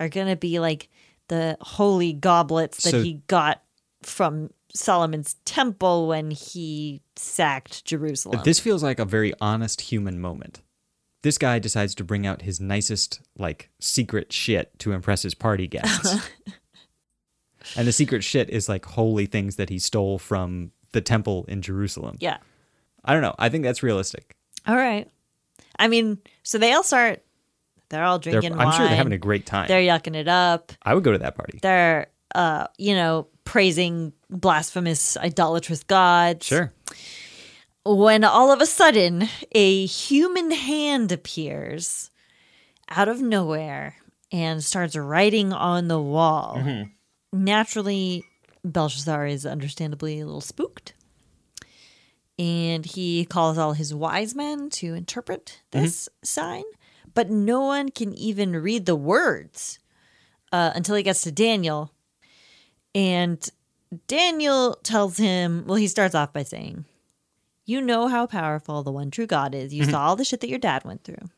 [0.01, 0.89] are going to be like
[1.29, 3.63] the holy goblets that So- he got
[4.03, 8.41] from Solomon's temple when he sacked Jerusalem.
[8.45, 10.61] This feels like a very honest human moment.
[11.23, 15.67] This guy decides to bring out his nicest, like, secret shit to impress his party
[15.67, 16.29] guests.
[17.77, 21.63] and the secret shit is like holy things that he stole from the temple in
[21.63, 22.17] Jerusalem.
[22.21, 22.39] yeah.
[23.05, 23.37] I don't know.
[23.39, 24.37] I think that's realistic.
[24.67, 25.09] All right.
[25.79, 27.23] I mean, so they all start.
[27.89, 28.73] They're all They're, I'm wine.
[28.73, 29.69] sure they're having a great time.
[29.69, 30.73] They're yucking it up.
[30.83, 31.61] I would go to that party.
[31.63, 36.47] They're, uh, you know, praising blasphemous, idolatrous gods.
[36.47, 36.73] Sure.
[37.85, 42.11] when all of a sudden a human hand appears
[42.89, 43.97] out of nowhere
[44.33, 46.85] and starts writing on the wall.
[47.33, 48.25] Naturally,
[48.65, 50.95] Belshazzar is understandably a little spooked.
[52.39, 56.65] And he calls all his wise men to interpret this sign,
[57.15, 59.79] but no one can even read the words
[60.53, 61.93] uh, until he gets to Daniel.
[62.95, 63.49] And
[64.07, 66.85] Daniel tells him, well, he starts off by saying,
[67.65, 69.73] You know how powerful the one true God is.
[69.73, 69.93] You mm-hmm.
[69.93, 71.29] saw all the shit that your dad went through,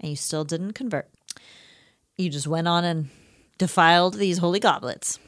[0.00, 1.08] and you still didn't convert.
[2.16, 3.08] You just went on and
[3.58, 5.18] defiled these holy goblets.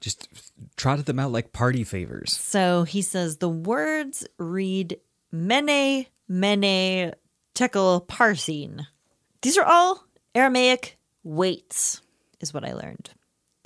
[0.00, 0.28] Just
[0.76, 2.32] trotted them out like party favors.
[2.32, 4.98] So he says the words read
[5.30, 7.12] mene, mene,
[7.54, 8.86] tekel, parsin.
[9.42, 12.02] These are all Aramaic weights,
[12.40, 13.10] is what I learned.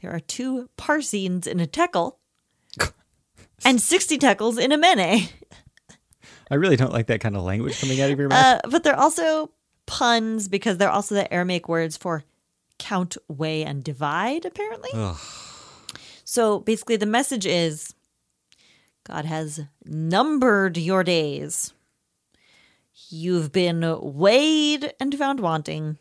[0.02, 2.18] There are two parsins in a tekel
[3.64, 5.28] and 60 tekels in a mene.
[6.50, 8.60] I really don't like that kind of language coming out of your mouth.
[8.64, 9.50] Uh, but they're also
[9.86, 12.24] puns because they're also the Aramaic words for
[12.78, 14.90] count, weigh, and divide, apparently.
[14.94, 15.16] Ugh.
[16.24, 17.94] So basically, the message is
[19.04, 21.72] God has numbered your days.
[23.08, 25.98] You've been weighed and found wanting,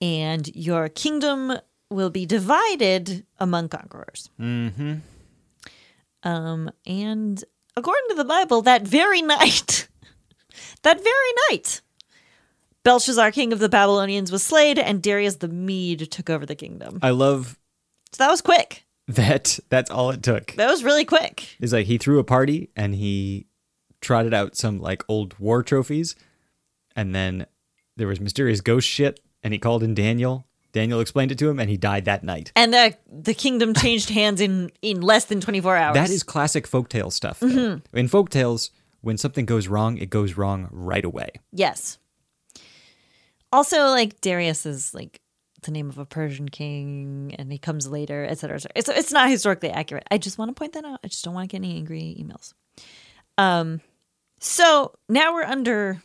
[0.00, 1.58] and your kingdom
[1.90, 4.28] will be divided among conquerors.
[4.38, 4.96] Mm-hmm.
[6.22, 7.42] Um, and
[7.76, 9.88] according to the Bible, that very night,
[10.82, 11.80] that very night,
[12.84, 16.98] Belshazzar, king of the Babylonians, was slayed, and Darius the Mede took over the kingdom.
[17.02, 17.58] I love
[18.12, 18.84] So that was quick.
[19.08, 20.52] that that's all it took.
[20.52, 21.56] That was really quick.
[21.60, 23.46] Is like he threw a party and he
[24.00, 26.16] trotted out some like old war trophies
[26.96, 27.46] and then
[27.96, 30.46] there was mysterious ghost shit and he called in Daniel.
[30.72, 32.52] Daniel explained it to him and he died that night.
[32.56, 35.94] And the the kingdom changed hands in in less than 24 hours.
[35.94, 37.40] That is classic folktale stuff.
[37.40, 37.48] though.
[37.48, 37.96] Mm-hmm.
[37.96, 38.70] In folktales,
[39.02, 41.30] when something goes wrong, it goes wrong right away.
[41.52, 41.98] Yes.
[43.52, 45.20] Also, like Darius is like
[45.62, 48.56] the name of a Persian king, and he comes later, etc.
[48.56, 50.06] Et it's it's not historically accurate.
[50.10, 51.00] I just want to point that out.
[51.04, 52.54] I just don't want to get any angry emails.
[53.38, 53.80] Um,
[54.40, 56.02] so now we're under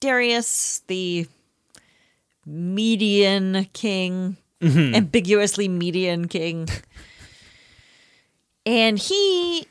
[0.00, 1.26] Darius, the
[2.46, 6.68] median king, ambiguously median king,
[8.66, 9.66] and he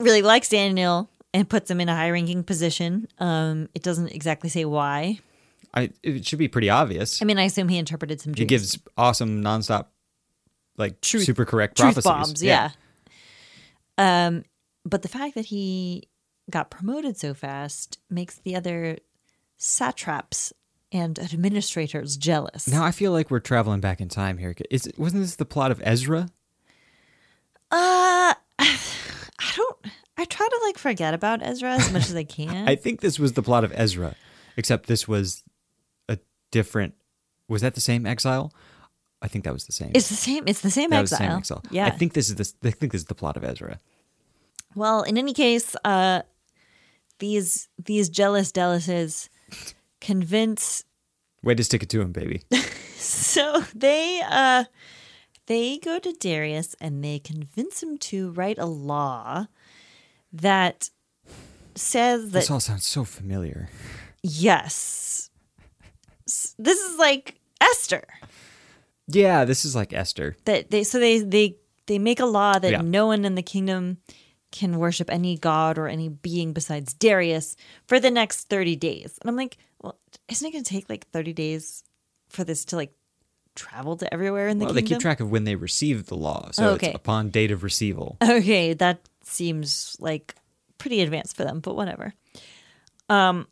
[0.00, 3.08] really likes Daniel and puts him in a high-ranking position.
[3.18, 5.18] Um, it doesn't exactly say why.
[5.72, 7.20] I it should be pretty obvious.
[7.20, 9.86] I mean, I assume he interpreted some he gives awesome nonstop
[10.76, 12.04] like Truth- super correct truth prophecies.
[12.04, 12.70] bombs, yeah.
[13.98, 14.44] Um,
[14.84, 16.08] but the fact that he
[16.50, 18.98] got promoted so fast makes the other
[19.56, 20.52] satraps
[20.94, 22.68] and administrators jealous.
[22.68, 24.54] Now I feel like we're traveling back in time here.
[24.70, 26.28] Is wasn't this the plot of Ezra?
[27.70, 29.76] Uh, I don't.
[30.16, 32.68] I try to like forget about Ezra as much as I can.
[32.68, 34.14] I think this was the plot of Ezra,
[34.56, 35.42] except this was
[36.08, 36.18] a
[36.52, 36.94] different.
[37.48, 38.54] Was that the same exile?
[39.20, 39.90] I think that was the same.
[39.94, 40.44] it's the same.
[40.46, 41.18] It's the same that exile.
[41.18, 41.62] the same exile.
[41.70, 41.86] Yeah.
[41.86, 42.68] I think this is the.
[42.68, 43.80] I think this is the plot of Ezra.
[44.76, 46.22] Well, in any case, uh,
[47.18, 49.28] these these jealous Delices
[50.04, 50.84] convince
[51.42, 52.42] Way to stick it to him, baby.
[52.96, 54.64] So they uh
[55.46, 59.46] they go to Darius and they convince him to write a law
[60.32, 60.88] that
[61.74, 63.68] says that this all sounds so familiar.
[64.22, 65.28] yes.
[66.58, 68.04] This is like Esther.
[69.06, 70.34] Yeah, this is like Esther.
[70.46, 72.80] That they so they they they make a law that Yeah.
[72.80, 73.98] no one in the kingdom
[74.54, 77.56] can worship any god or any being besides Darius
[77.88, 79.18] for the next 30 days.
[79.20, 81.82] And I'm like, well, isn't it going to take like 30 days
[82.28, 82.92] for this to like
[83.56, 86.50] travel to everywhere in the Well, they keep track of when they received the law,
[86.52, 86.86] so Okay.
[86.88, 88.16] it's upon date of receival.
[88.22, 90.36] Okay, that seems like
[90.78, 92.14] pretty advanced for them, but whatever.
[93.08, 93.48] Um,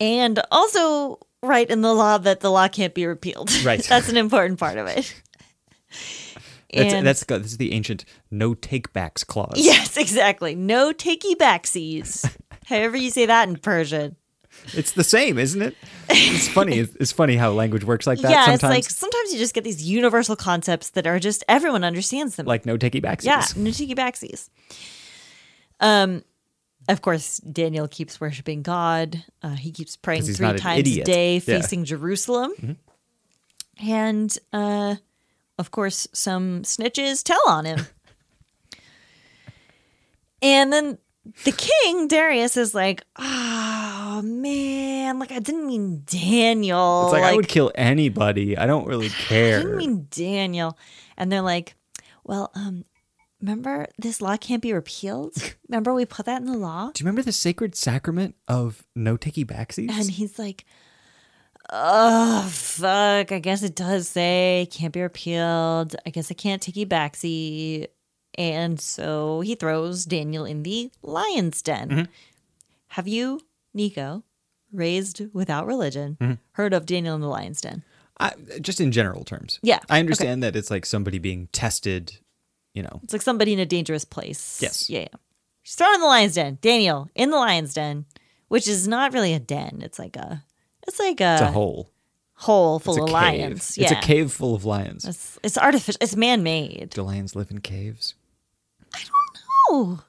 [0.00, 3.52] and also write in the law that the law can't be repealed.
[3.64, 3.82] Right.
[3.88, 5.14] that's an important part of it.
[6.74, 9.54] That's And- that's that's the ancient no takebacks clause.
[9.56, 10.54] yes, exactly.
[10.54, 12.30] No takey backsies.
[12.66, 14.16] However you say that in Persian.
[14.72, 15.76] It's the same, isn't it?
[16.08, 16.78] It's funny.
[16.78, 18.62] It's, funny how language works like that yeah, sometimes.
[18.62, 22.46] it's like sometimes you just get these universal concepts that are just everyone understands them.
[22.46, 23.24] like no takey backsies.
[23.24, 24.48] Yeah, no takey backsies.
[25.80, 26.22] Um,
[26.88, 29.24] of course, Daniel keeps worshiping God.
[29.42, 31.40] Uh, he keeps praying three times a day, Yeah.
[31.40, 31.50] Mm-hmm.
[31.62, 32.78] facing Jerusalem.
[33.84, 34.96] And uh,
[35.58, 37.86] of course, some snitches tell on him.
[40.42, 40.98] and then
[41.44, 47.04] the king Darius is like, "Oh man, like I didn't mean Daniel.
[47.04, 48.56] It's like, I would kill anybody.
[48.58, 49.58] I don't really care.
[49.60, 50.76] I didn't mean Daniel.
[51.16, 51.76] And they're like,
[52.24, 52.84] well, um,
[53.40, 55.34] remember this law can't be repealed?
[55.68, 56.90] Remember we put that in the law?
[56.94, 59.90] Do you remember the sacred sacrament of no takey backsies?
[59.90, 60.64] And he's like,
[61.70, 63.32] Oh, fuck.
[63.32, 65.96] I guess it does say can't be repealed.
[66.06, 67.88] I guess I can't take you backseat.
[68.36, 71.88] And so he throws Daniel in the lion's den.
[71.88, 72.02] Mm-hmm.
[72.88, 73.40] Have you,
[73.72, 74.24] Nico,
[74.72, 76.34] raised without religion, mm-hmm.
[76.52, 77.84] heard of Daniel in the lion's den?
[78.20, 79.58] I, just in general terms.
[79.62, 82.16] Yeah, I understand that it's like somebody being tested,
[82.72, 83.00] you know.
[83.02, 84.60] It's like somebody in a dangerous place.
[84.62, 84.88] Yes.
[84.88, 85.18] Yeah, yeah.
[85.62, 86.58] She's thrown in the lion's den.
[86.60, 88.04] Daniel in the lion's den,
[88.48, 89.80] which is not really a den.
[89.82, 90.44] It's like a,
[90.86, 91.90] it's like a, It's a hole.
[92.34, 93.12] hole full of cave.
[93.12, 93.76] lions.
[93.78, 95.04] It's a cave full of lions.
[95.04, 95.98] It's, it's artificial.
[96.00, 96.90] It's man made.
[96.90, 98.14] Do lions live in caves?
[98.94, 99.00] I
[99.70, 100.00] don't know.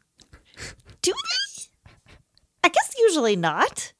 [1.01, 1.91] Do they?
[2.63, 3.93] I guess usually not.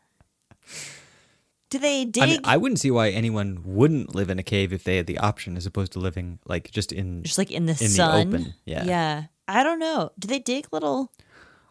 [1.70, 2.24] Do they dig?
[2.24, 5.08] I mean, I wouldn't see why anyone wouldn't live in a cave if they had
[5.08, 7.24] the option, as opposed to living like just in.
[7.24, 8.86] just like in the in the open, yeah.
[8.86, 9.24] Yeah.
[9.48, 10.12] I don't know.
[10.18, 11.12] Do they dig little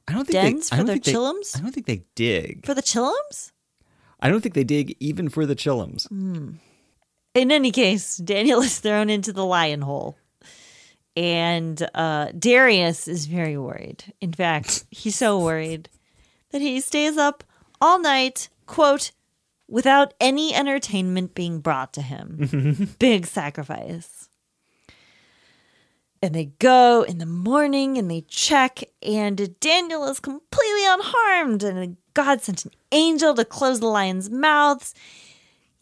[0.06, 1.56] I don't think dens they, for their chillums?
[1.56, 2.66] I don't think they dig.
[2.66, 3.50] for the chillums?
[4.24, 6.08] I don't think they dig even for the chillums.
[6.08, 6.54] Mm.
[7.34, 10.16] In any case, Daniel is thrown into the lion hole.
[11.14, 14.02] And uh, Darius is very worried.
[14.20, 15.88] In fact, he's so worried
[16.50, 17.44] that he stays up
[17.80, 19.12] all night, quote,
[19.68, 22.88] without any entertainment being brought to him.
[22.98, 24.23] Big sacrifice.
[26.24, 31.62] And they go in the morning and they check, and Daniel is completely unharmed.
[31.62, 34.94] And God sent an angel to close the lions' mouths.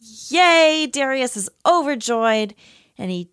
[0.01, 0.89] Yay!
[0.91, 2.57] Darius is overjoyed
[2.99, 3.31] and he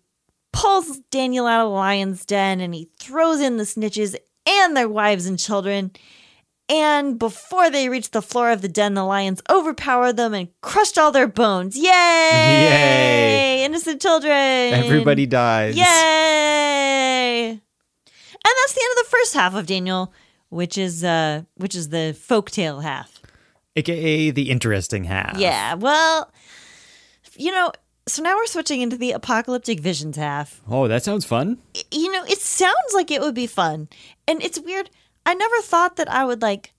[0.52, 4.14] pulls Daniel out of the lion's den and he throws in the snitches
[4.46, 5.90] and their wives and children.
[6.70, 10.98] And before they reach the floor of the den, the lions overpower them and crushed
[10.98, 11.76] all their bones.
[11.76, 11.82] Yay!
[11.82, 13.64] Yay!
[13.64, 14.30] Innocent children.
[14.30, 15.76] Everybody dies.
[15.76, 17.50] Yay!
[17.50, 17.60] And
[18.44, 20.12] that's the end of the first half of Daniel,
[20.48, 23.20] which is uh which is the folktale half.
[23.74, 25.36] AKA the interesting half.
[25.38, 26.30] Yeah, well,
[27.36, 27.72] you know,
[28.06, 30.60] so now we're switching into the apocalyptic visions half.
[30.68, 31.58] Oh, that sounds fun.
[31.90, 33.88] You know, it sounds like it would be fun.
[34.26, 34.90] And it's weird.
[35.26, 36.72] I never thought that I would like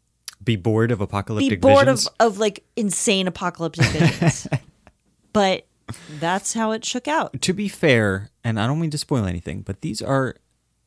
[0.43, 1.49] Be bored of apocalyptic.
[1.49, 2.07] be bored visions.
[2.19, 4.47] of, of like insane apocalyptic visions.
[5.33, 5.67] but
[6.19, 7.41] that's how it shook out.
[7.41, 10.35] to be fair, and I don't mean to spoil anything, but these are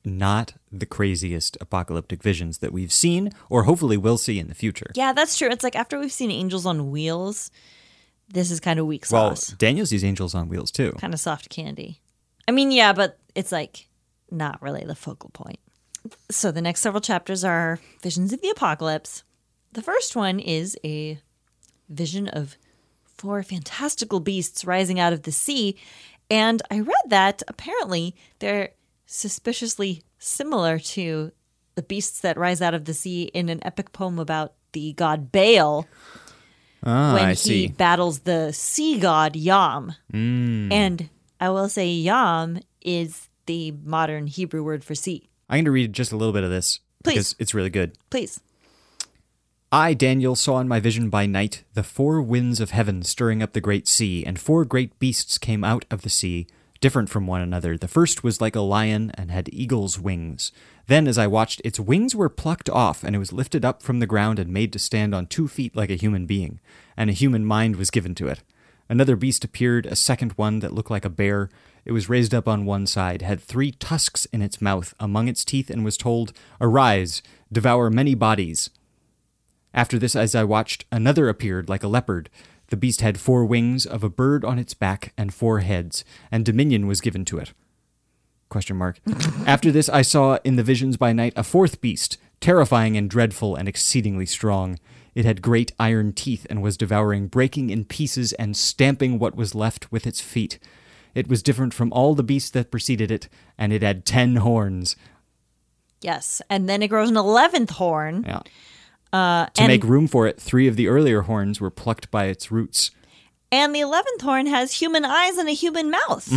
[0.04, 4.90] not the craziest apocalyptic visions that we've seen or hopefully will see in the future.
[4.94, 5.48] Yeah, that's true.
[5.50, 7.50] It's like after we've seen Angels on Wheels,
[8.28, 9.50] this is kind of weak sauce.
[9.50, 9.56] well.
[9.58, 10.92] Daniel sees angels on wheels too.
[10.98, 12.00] kind of soft candy.
[12.48, 13.88] I mean, yeah, but it's like
[14.30, 15.58] not really the focal point.
[16.30, 19.22] So the next several chapters are visions of the apocalypse.
[19.72, 21.18] The first one is a
[21.88, 22.56] vision of
[23.16, 25.76] four fantastical beasts rising out of the sea.
[26.30, 28.70] And I read that apparently they're
[29.06, 31.32] suspiciously similar to
[31.74, 35.30] the beasts that rise out of the sea in an epic poem about the god
[35.32, 35.86] Baal
[36.86, 37.66] Ah, when I he see.
[37.68, 39.94] battles the sea god Yam.
[40.12, 40.70] Mm.
[40.72, 41.08] And
[41.40, 45.28] I will say Yam is the modern Hebrew word for sea.
[45.48, 47.12] I'm going to read just a little bit of this Please.
[47.12, 47.96] because it's really good.
[48.10, 48.40] Please.
[49.70, 53.54] I, Daniel, saw in my vision by night the four winds of heaven stirring up
[53.54, 56.46] the great sea, and four great beasts came out of the sea,
[56.80, 57.76] different from one another.
[57.76, 60.52] The first was like a lion and had eagle's wings.
[60.86, 63.98] Then, as I watched, its wings were plucked off, and it was lifted up from
[63.98, 66.60] the ground and made to stand on two feet like a human being,
[66.96, 68.42] and a human mind was given to it.
[68.88, 71.48] Another beast appeared, a second one that looked like a bear.
[71.84, 75.44] It was raised up on one side, had three tusks in its mouth among its
[75.44, 78.70] teeth, and was told, Arise, devour many bodies.
[79.74, 82.30] After this, as I watched, another appeared like a leopard.
[82.68, 86.44] The beast had four wings of a bird on its back and four heads, and
[86.44, 87.52] dominion was given to it.
[88.48, 89.00] Question mark.
[89.46, 93.56] After this, I saw in the visions by night a fourth beast, terrifying and dreadful
[93.56, 94.78] and exceedingly strong.
[95.14, 99.54] It had great iron teeth and was devouring, breaking in pieces, and stamping what was
[99.54, 100.58] left with its feet.
[101.14, 104.96] It was different from all the beasts that preceded it, and it had ten horns.
[106.00, 106.42] Yes.
[106.50, 108.24] And then it grows an 11th horn.
[108.26, 108.40] Yeah.
[109.12, 112.24] Uh, To and, make room for it, three of the earlier horns were plucked by
[112.26, 112.90] its roots.
[113.52, 116.28] and the 11th horn has human eyes and a human mouth.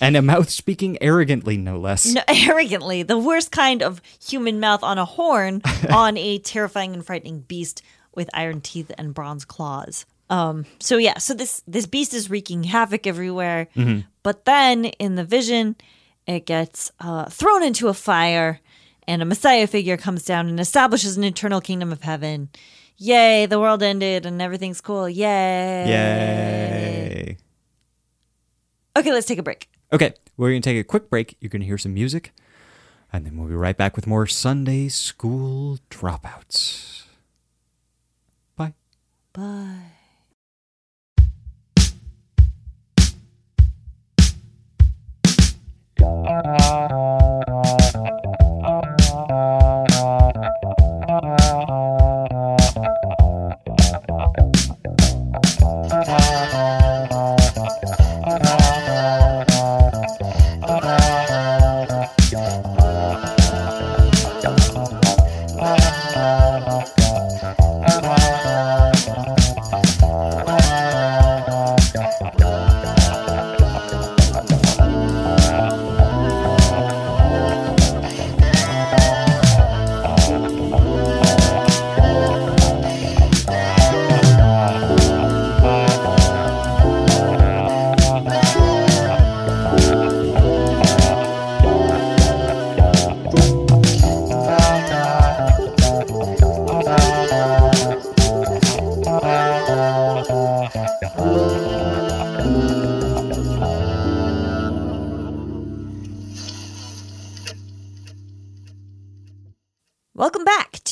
[0.00, 2.06] And a mouth speaking arrogantly, no less.
[2.06, 5.60] No, arrogantly, the worst kind of human mouth on a horn
[5.92, 7.82] on a terrifying and frightening beast
[8.14, 10.06] with iron teeth and bronze claws.
[10.30, 13.68] Um, so yeah, so this this beast is wreaking havoc everywhere.
[14.22, 15.76] But then in the vision,
[16.26, 18.60] it gets uh, thrown into a fire,
[19.06, 22.48] and a Messiah figure comes down and establishes an eternal kingdom of heaven.
[22.96, 23.46] Yay!
[23.46, 25.08] The world ended and everything's cool.
[25.08, 25.88] Yay!
[25.88, 27.36] Yay.
[28.96, 29.68] Okay, let's take a break.
[29.92, 31.36] Okay, we're going to take a quick break.
[31.40, 32.32] You're going to hear some music,
[33.12, 37.04] and then we'll be right back with more Sunday school dropouts.
[38.56, 38.74] Bye.
[39.32, 39.93] Bye.
[46.04, 47.83] Thank.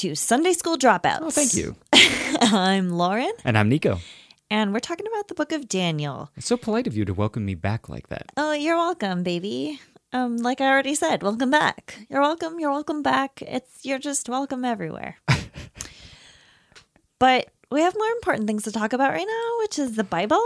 [0.02, 1.18] To Sunday School Dropouts.
[1.20, 1.76] Oh, thank you.
[2.40, 4.00] I'm Lauren, And I'm Nico.
[4.50, 6.28] and we're talking about the book of Daniel.
[6.36, 8.32] It's so polite of you to welcome me back like that.
[8.36, 9.78] Oh, you're welcome, baby.
[10.12, 11.98] Um, like I already said, welcome back.
[12.10, 12.58] You're welcome.
[12.58, 13.42] You're welcome back.
[13.46, 15.18] It's you're just welcome everywhere.
[17.20, 20.42] but we have more important things to talk about right now, which is the Bible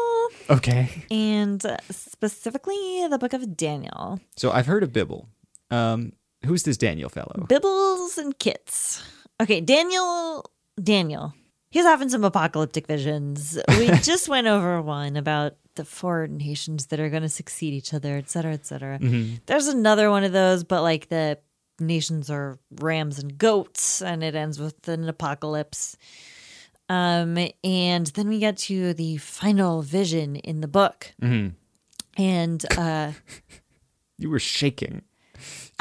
[0.50, 0.90] Okay.
[1.10, 4.20] and specifically the book of Daniel.
[4.36, 5.28] So I've heard of Bibble.
[5.70, 6.12] Um,
[6.44, 7.46] who's this Daniel fellow?
[7.48, 9.02] Bibbles and kits.
[9.40, 10.50] Okay, Daniel.
[10.82, 11.34] Daniel.
[11.70, 13.58] He's having some apocalyptic visions.
[13.68, 17.92] We just went over one about the four nations that are going to succeed each
[17.92, 18.98] other, et cetera, et cetera.
[19.46, 21.38] There's another one of those, but like the
[21.78, 25.98] nations are rams and goats, and it ends with an apocalypse.
[26.88, 31.12] Um, and then we get to the final vision in the book,
[32.16, 33.12] and uh,
[34.18, 35.02] You were shaking.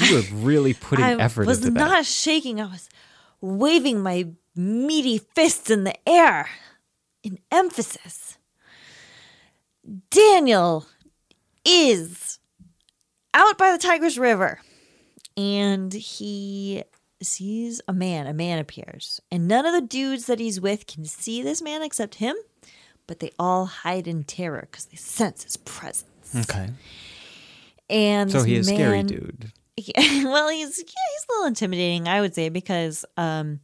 [0.02, 1.48] You were really putting I effort that.
[1.48, 2.60] I was not shaking.
[2.60, 2.90] I was
[3.46, 6.50] waving my meaty fists in the air
[7.24, 8.38] in emphasis.
[10.10, 10.86] Daniel
[11.64, 12.40] is
[13.34, 14.62] out by the Tigris River
[15.38, 16.84] and he
[17.22, 18.28] sees a man.
[18.28, 19.22] A man appears.
[19.32, 22.36] And none of the dudes that he's with can see this man except him,
[23.08, 26.36] but they all hide in terror because they sense his presence.
[26.36, 26.70] Okay.
[27.90, 29.52] And So he is scary, dude.
[29.78, 33.60] Yeah, well, he's yeah, he's a little intimidating, I would say, because um,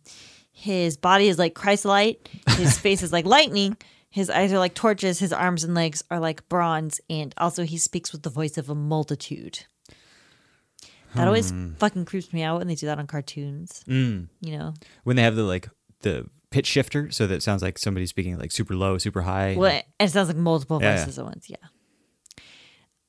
[0.52, 3.78] his body is like chrysolite, his face is like lightning,
[4.10, 7.78] his eyes are like torches, his arms and legs are like bronze, and also he
[7.78, 9.66] speaks with the voice of a multitude.
[11.16, 13.84] That always fucking creeps me out when they do that on cartoons.
[13.86, 14.30] Mm.
[14.40, 15.68] You know, When they have the like
[16.02, 19.56] the pitch shifter, so that it sounds like somebody's speaking like super low, super high.
[19.58, 20.98] well, and it sounds like multiple Yeah, yeah.
[21.00, 21.50] voices at once.
[21.50, 21.58] Yeah,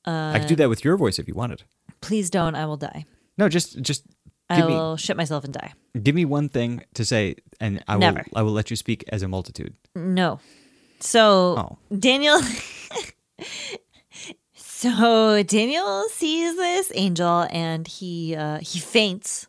[0.05, 1.63] I could do that with your voice if you wanted.
[2.03, 2.55] Please don't.
[2.55, 3.05] I will die.
[3.37, 4.03] No, just just
[4.49, 5.71] I give me will shit myself and die.
[6.03, 9.23] give me one thing to say, and I will I will let you speak as
[9.23, 9.73] a multitude.
[9.95, 10.39] No.
[10.99, 11.77] So Oh.
[11.97, 12.39] Daniel
[14.55, 19.47] So Daniel sees this angel and he uh he faints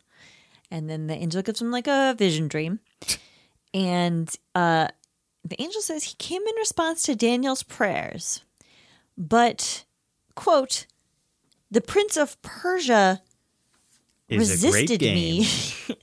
[0.71, 2.79] and then the angel gives him like a vision dream.
[3.73, 4.87] And uh
[5.43, 8.43] the angel says he came in response to Daniel's prayers.
[9.17, 9.83] But
[10.35, 10.85] quote
[11.71, 13.21] the prince of Persia
[14.29, 15.15] Is a great resisted game.
[15.15, 15.47] me.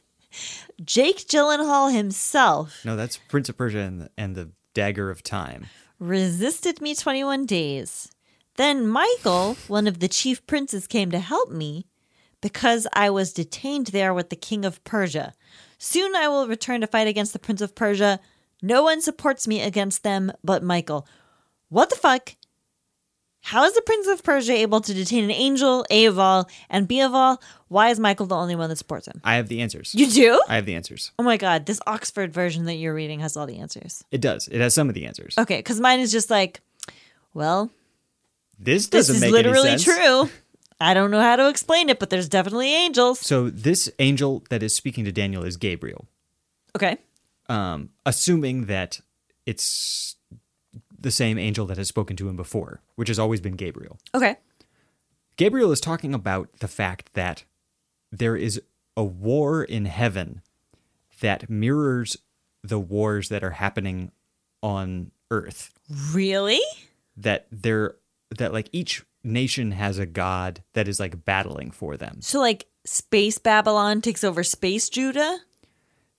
[0.85, 5.67] Jake Gyllenhaal himself No, that's Prince of Persia and the, and the Dagger of Time.
[5.99, 8.11] resisted me 21 days.
[8.57, 11.87] Then Michael, one of the chief princes, came to help me
[12.41, 15.33] because I was detained there with the king of Persia.
[15.79, 18.19] Soon I will return to fight against the prince of Persia.
[18.61, 21.07] No one supports me against them but Michael.
[21.69, 22.35] What the fuck?
[23.45, 26.87] How is the prince of Persia able to detain an angel, A of all, and
[26.87, 27.43] B of all?
[27.69, 29.21] Why is Michael the only one that supports him?
[29.25, 29.93] I have the answers.
[29.95, 30.41] You do?
[30.49, 31.11] I have the answers.
[31.19, 34.05] Oh my god, this Oxford version that you're reading has all the answers.
[34.13, 34.47] It does.
[34.49, 35.37] It has some of the answers.
[35.37, 36.61] Okay, because mine is just like,
[37.35, 37.71] well,
[38.59, 39.85] This this doesn't is make literally any sense.
[39.87, 40.39] This is literally true.
[40.81, 43.19] I don't know how to explain it, but there's definitely angels.
[43.21, 46.07] So this angel that is speaking to Daniel is Gabriel.
[46.77, 46.97] Okay.
[47.49, 49.01] Um, assuming that
[49.47, 50.17] it's
[51.03, 53.99] the same angel that has spoken to him before, which has always been Gabriel.
[54.15, 54.37] Okay.
[55.37, 57.45] Gabriel is talking about the fact that
[58.11, 58.61] there is
[58.97, 60.43] a war in heaven
[61.21, 62.17] that mirrors
[62.63, 64.13] the wars that are happening
[64.63, 65.71] on earth.
[66.13, 66.61] Really?
[67.17, 67.97] That there
[68.39, 72.19] that like each nation has a god that is like battling for them.
[72.21, 75.39] So like space Babylon takes over space Judah,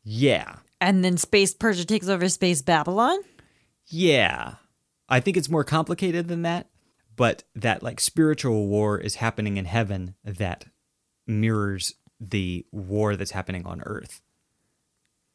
[0.03, 0.57] Yeah.
[0.81, 3.19] and then space Persia takes over space Babylon?
[3.87, 4.55] Yeah.
[5.09, 6.69] I think it's more complicated than that,
[7.15, 10.65] but that like spiritual war is happening in heaven that
[11.27, 14.21] mirrors the war that's happening on earth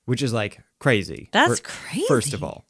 [0.07, 2.07] which is like crazy That's crazy.
[2.09, 2.65] first of all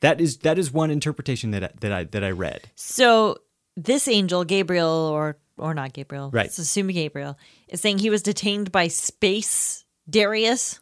[0.00, 3.38] that is that is one interpretation that I, that I that I read So
[3.76, 6.44] this angel, Gabriel, or or not Gabriel, Right.
[6.46, 7.38] Let's assume Gabriel
[7.68, 10.80] is saying he was detained by space Darius.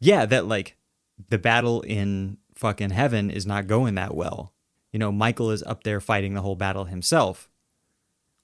[0.00, 0.76] yeah that like
[1.28, 4.52] the battle in fucking heaven is not going that well
[4.92, 7.48] you know michael is up there fighting the whole battle himself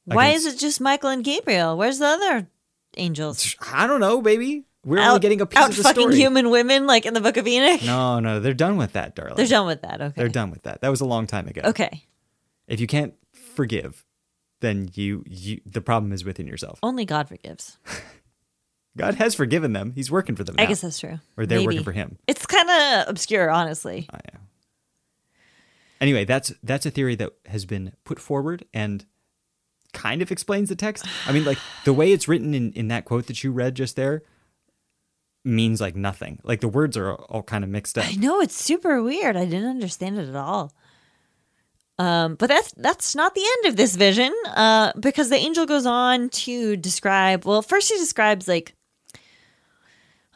[0.04, 1.76] Why Against- is it just Michael and Gabriel?
[1.76, 2.48] Where's the other
[2.96, 3.54] angels?
[3.60, 6.50] i don't know baby we're only getting a piece out of the fucking story human
[6.50, 7.84] women, like in the Book of Enoch.
[7.84, 10.00] no no they're done with that darling They're done with that.
[10.00, 10.14] Okay.
[10.16, 10.80] They're done with that.
[10.80, 11.60] That was a long time ago.
[11.64, 12.04] Okay.
[12.68, 13.14] If you can't
[13.54, 14.06] forgive,
[14.60, 16.78] then you you the problem is within yourself.
[16.82, 17.76] Only God forgives.
[18.96, 19.92] God has forgiven them.
[19.94, 20.56] He's working for them.
[20.58, 21.18] I guess that's true.
[21.36, 22.18] or they're working for him.
[22.26, 24.08] It's kind of obscure, honestly.
[24.10, 24.40] I know.
[26.00, 29.04] Anyway, that's that's a theory that has been put forward and
[29.92, 31.06] kind of explains the text.
[31.26, 33.96] I mean, like the way it's written in in that quote that you read just
[33.96, 34.22] there
[35.44, 36.38] means like nothing.
[36.44, 38.06] Like the words are all kind of mixed up.
[38.06, 39.36] I know it's super weird.
[39.36, 40.72] I didn't understand it at all.
[41.98, 45.84] Um, but that's that's not the end of this vision, uh, because the angel goes
[45.84, 47.44] on to describe.
[47.44, 48.74] Well, first he describes like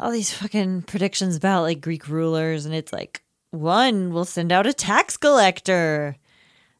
[0.01, 3.22] all these fucking predictions about like Greek rulers, and it's like
[3.53, 6.17] one will send out a tax collector,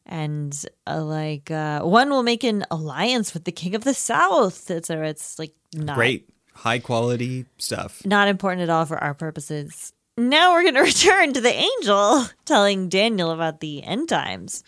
[0.05, 4.69] and uh, like uh, one will make an alliance with the king of the south,
[4.69, 5.07] etc.
[5.07, 8.05] It's like not Great, high quality stuff.
[8.05, 9.93] not important at all for our purposes.
[10.17, 14.63] Now we're going to return to the angel telling Daniel about the end times.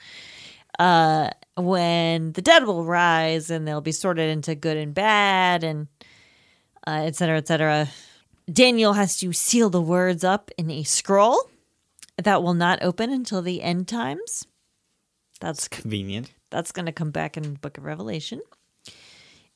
[0.79, 5.87] Uh, when the dead will rise and they'll be sorted into good and bad and
[6.85, 7.87] uh, et cetera, et.
[8.51, 11.49] Daniel has to seal the words up in a scroll
[12.17, 14.45] that will not open until the end times.
[15.41, 16.33] That's Convenient.
[16.49, 18.41] that's going to come back in book of Revelation.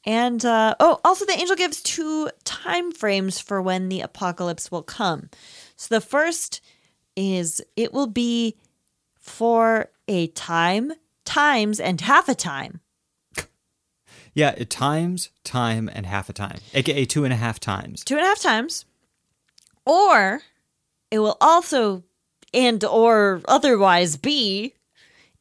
[0.05, 4.83] And uh, oh, also the angel gives two time frames for when the apocalypse will
[4.83, 5.29] come.
[5.75, 6.61] So the first
[7.15, 8.55] is it will be
[9.19, 10.93] for a time,
[11.25, 12.81] times, and half a time.
[14.33, 18.03] Yeah, it times, time, and half a time, aka two and a half times.
[18.03, 18.85] two and a half times
[19.85, 20.41] or
[21.09, 22.03] it will also
[22.53, 24.73] and or otherwise be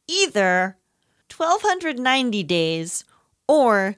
[0.07, 0.77] either
[1.35, 3.03] 1290 days
[3.47, 3.95] or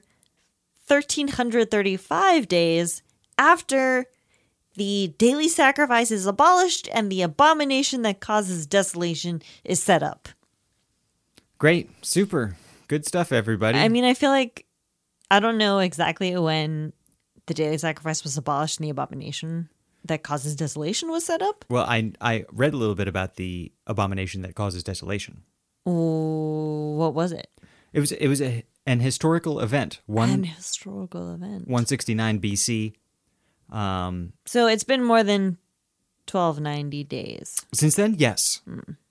[0.86, 3.02] 1335 days
[3.38, 4.06] after
[4.74, 10.28] the daily sacrifice is abolished and the abomination that causes desolation is set up.
[11.58, 12.56] Great, super,
[12.88, 13.78] good stuff, everybody.
[13.78, 14.66] i mean i feel like
[15.30, 16.92] i don't know exactly when
[17.46, 19.68] the daily sacrifice was abolished and the abomination
[20.04, 23.72] that causes desolation was set up well, I I read a little bit about the
[23.86, 25.42] abomination that causes desolation.
[25.88, 27.48] Ooh, what was it?
[27.92, 31.68] It was it was a, an historical event, An one historical event.
[31.68, 32.94] one sixty nine BC.
[33.70, 35.58] Um, So it's been more than
[36.26, 37.56] twelve ninety days.
[37.74, 38.60] since then, yes,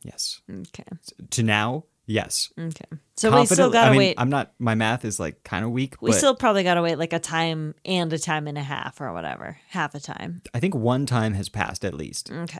[0.04, 0.42] yes.
[0.50, 0.84] Okay.
[1.32, 2.52] To now, yes.
[2.60, 2.86] Okay.
[3.16, 4.16] So we still gotta I mean, wait.
[4.18, 4.54] I'm not.
[4.60, 5.96] My math is like kind of weak.
[6.02, 9.14] we still probably gotta wait like a time and a time and a half or
[9.14, 10.42] whatever, half a time.
[10.54, 12.32] I think one time has passed at least.
[12.32, 12.60] Okay.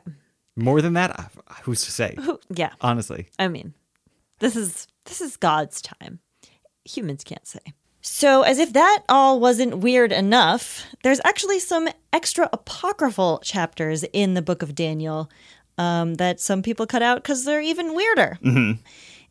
[0.56, 1.32] More than that,
[1.62, 2.14] who's to say?
[2.20, 2.72] Who- Yeah.
[2.80, 3.74] Honestly, I mean,
[4.38, 6.20] this is this is God's time.
[6.84, 7.60] Humans can't say.
[8.04, 14.34] So, as if that all wasn't weird enough, there's actually some extra apocryphal chapters in
[14.34, 15.30] the book of Daniel
[15.78, 18.38] um, that some people cut out because they're even weirder.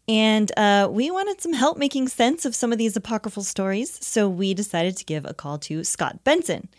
[0.07, 4.27] And uh, we wanted some help making sense of some of these apocryphal stories, so
[4.27, 6.69] we decided to give a call to Scott Benson.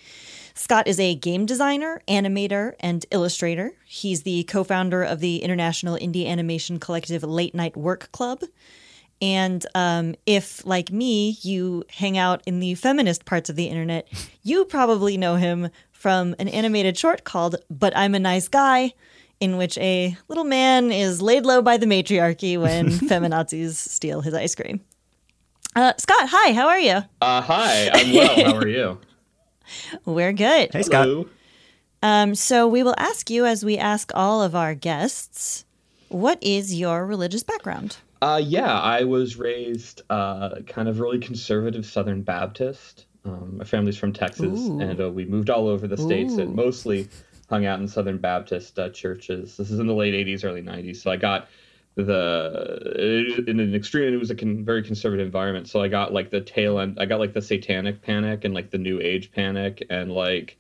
[0.55, 3.73] Scott is a game designer, animator, and illustrator.
[3.87, 8.43] He's the co founder of the international indie animation collective Late Night Work Club.
[9.23, 14.09] And um, if, like me, you hang out in the feminist parts of the internet,
[14.43, 18.93] you probably know him from an animated short called But I'm a Nice Guy,
[19.43, 24.33] in which a little man is laid low by the matriarchy when feminazis steal his
[24.35, 24.81] ice cream.
[25.75, 27.03] Uh, Scott, hi, how are you?
[27.21, 28.45] Uh, hi, I'm well.
[28.45, 29.01] How are you?
[30.05, 30.73] We're good.
[30.73, 31.27] hey Scott.
[32.05, 35.65] Um, so we will ask you, as we ask all of our guests,
[36.09, 37.97] what is your religious background?
[38.21, 43.07] Uh, yeah, I was raised uh, kind of really conservative Southern Baptist.
[43.25, 44.81] Um, my family's from Texas, Ooh.
[44.81, 47.09] and uh, we moved all over the states and mostly
[47.53, 49.59] hung out in Southern Baptist uh, churches.
[49.59, 50.97] This is in the late '80s, early '90s.
[50.97, 51.49] So I got
[51.97, 54.15] the in an extreme.
[54.15, 55.69] It was a con- very conservative environment.
[55.69, 56.97] So I got like the tail end.
[56.99, 60.57] I got like the Satanic Panic and like the New Age Panic and like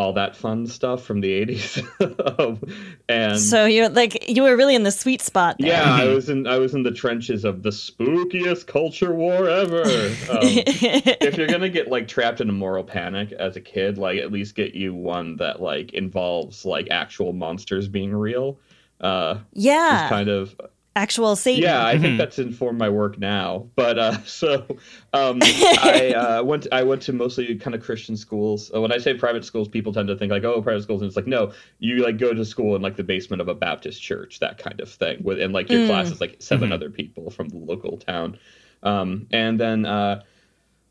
[0.00, 1.86] all that fun stuff from the 80s.
[2.40, 2.60] Um,
[3.08, 5.68] and So you're like you were really in the sweet spot there.
[5.68, 9.82] yeah, I was in I was in the trenches of the spookiest culture war ever.
[9.82, 9.88] Um,
[10.42, 14.32] if you're gonna get like trapped in a moral panic as a kid, like at
[14.32, 18.58] least get you one that like involves like actual monsters being real.
[19.00, 20.08] Uh, yeah.
[20.08, 20.54] kind of
[20.96, 21.62] Actual Satan.
[21.62, 23.68] yeah, I think that's informed my work now.
[23.76, 24.66] But uh, so
[25.12, 26.66] um, I uh, went.
[26.72, 28.72] I went to mostly kind of Christian schools.
[28.74, 31.08] Uh, When I say private schools, people tend to think like, oh, private schools, and
[31.08, 34.02] it's like, no, you like go to school in like the basement of a Baptist
[34.02, 35.22] church, that kind of thing.
[35.22, 38.38] With and like your class is like 7 other people from the local town.
[38.82, 40.22] Um, and then uh,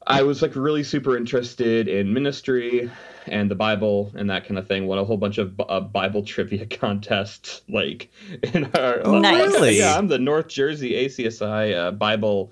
[0.07, 2.89] I was like really super interested in ministry
[3.27, 4.87] and the Bible and that kind of thing.
[4.87, 8.09] Won a whole bunch of uh, Bible trivia contests, like
[8.53, 9.01] in our.
[9.05, 9.51] Oh, Nice.
[9.51, 9.77] really?
[9.77, 12.51] Yeah, I'm the North Jersey ACSI uh, Bible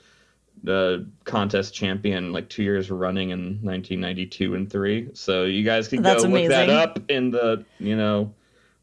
[0.68, 5.10] uh, contest champion, like two years running in 1992 and three.
[5.14, 8.34] So you guys can That's go look that up in the you know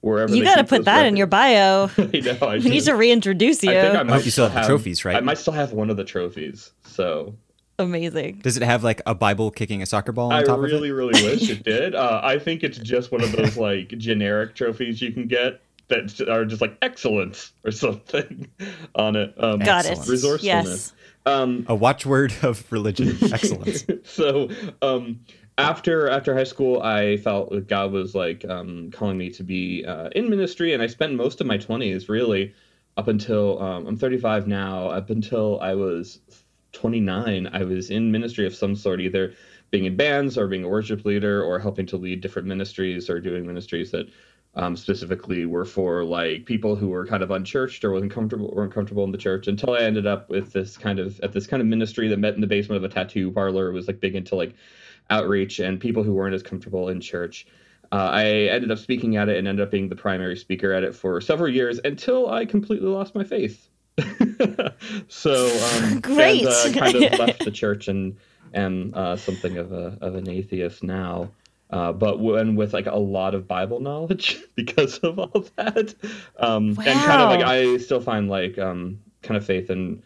[0.01, 0.35] wherever.
[0.35, 1.91] You got to put those that in your bio.
[1.99, 2.39] I know.
[2.41, 3.71] I We need to reintroduce you.
[3.73, 5.17] I think I might you still have the trophies, right?
[5.17, 6.73] I might still have one of the trophies.
[6.85, 7.35] So
[7.79, 8.41] Amazing.
[8.43, 10.97] Does it have like a Bible kicking a soccer ball on I top really, of
[10.97, 11.95] really really wish it did.
[11.95, 16.29] Uh, I think it's just one of those like generic trophies you can get that
[16.29, 18.49] are just like excellence or something
[18.95, 19.35] on it.
[19.39, 19.99] Um, Got it.
[20.07, 20.43] Resourcefulness.
[20.43, 20.93] Yes.
[21.27, 21.65] Um.
[21.69, 23.17] A watchword of religion.
[23.33, 23.85] Excellence.
[24.05, 24.51] so
[24.83, 25.21] um,
[25.59, 29.85] after after high school, I felt that God was like um, calling me to be
[29.85, 32.55] uh, in ministry, and I spent most of my twenties really
[32.97, 34.89] up until um, I'm 35 now.
[34.89, 36.21] Up until I was
[36.75, 39.35] 29, I was in ministry of some sort, either
[39.71, 43.21] being in bands or being a worship leader or helping to lead different ministries or
[43.21, 44.09] doing ministries that
[44.57, 48.65] um, specifically were for like people who were kind of unchurched or wasn't comfortable or
[48.65, 51.61] uncomfortable in the church until I ended up with this kind of at this kind
[51.61, 53.69] of ministry that met in the basement of a tattoo parlor.
[53.69, 54.55] It was like big into like
[55.11, 57.47] outreach and people who weren't as comfortable in church.
[57.93, 60.85] Uh, I ended up speaking at it and ended up being the primary speaker at
[60.85, 63.69] it for several years until I completely lost my faith.
[65.09, 66.45] so um, Great.
[66.45, 68.17] and, uh, kind of left the church and
[68.53, 71.31] am uh, something of a of an atheist now.
[71.71, 75.95] Uh, but when with like a lot of Bible knowledge because of all that,
[76.39, 80.03] um, and kind of like I still find like um, kind of faith in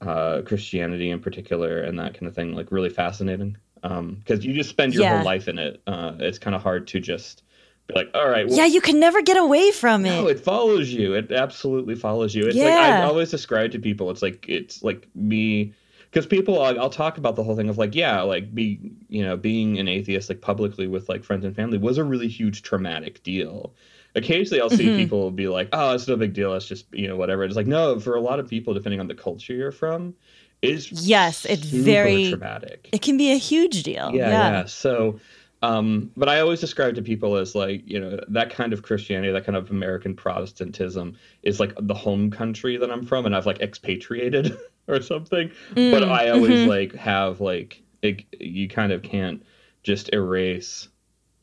[0.00, 4.70] uh, Christianity in particular and that kind of thing like really fascinating because you just
[4.70, 5.16] spend your Yeah.
[5.16, 5.82] whole life in it.
[5.86, 7.42] Uh, it's kind of hard to just
[7.88, 10.10] be like, all right, well, Yeah, you can never get away from it.
[10.10, 11.14] no, it follows you.
[11.14, 12.44] It absolutely follows you.
[12.46, 13.00] It's like Yeah.
[13.00, 14.10] I always describe to people.
[14.10, 15.72] It's like it's like me,
[16.10, 18.78] because people I'll, I'll talk about the whole thing of like yeah, like be
[19.08, 22.28] you know being an atheist like publicly with like friends and family was a really
[22.28, 23.74] huge traumatic deal.
[24.16, 24.96] Occasionally, I'll see Mhm.
[24.96, 26.54] people be like, "Oh, it's no big deal.
[26.54, 29.08] It's just you know whatever." It's like no, for a lot of people, depending on
[29.08, 30.14] the culture you're from,
[30.62, 32.88] is Yes, it's very- traumatic.
[32.92, 34.12] It can be a huge deal.
[34.14, 34.50] Yeah, Yeah.
[34.52, 34.64] yeah.
[34.66, 35.18] So,
[35.64, 39.32] um, but I always describe to people as like, you know, that kind of Christianity,
[39.32, 43.46] that kind of American Protestantism is like the home country that I'm from, and I've
[43.46, 44.58] like expatriated
[44.88, 45.50] or something.
[45.74, 46.68] but Mm, I always mhm.
[46.68, 49.42] like have like, it, you kind of can't
[49.82, 50.88] just erase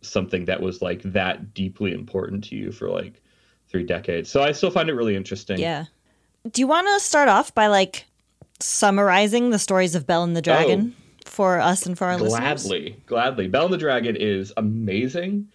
[0.01, 3.23] something that was like that deeply important to you for like
[3.69, 4.29] three decades.
[4.29, 5.57] So I still find it really interesting.
[5.57, 5.85] Yeah.
[6.51, 8.05] Do you want to start off by like
[8.59, 10.95] summarizing the stories of Bel and the Dragon
[11.31, 12.63] for us and for our listeners?
[12.63, 13.47] Gladly, gladly.
[13.47, 15.47] Bel and the Dragon is amazing.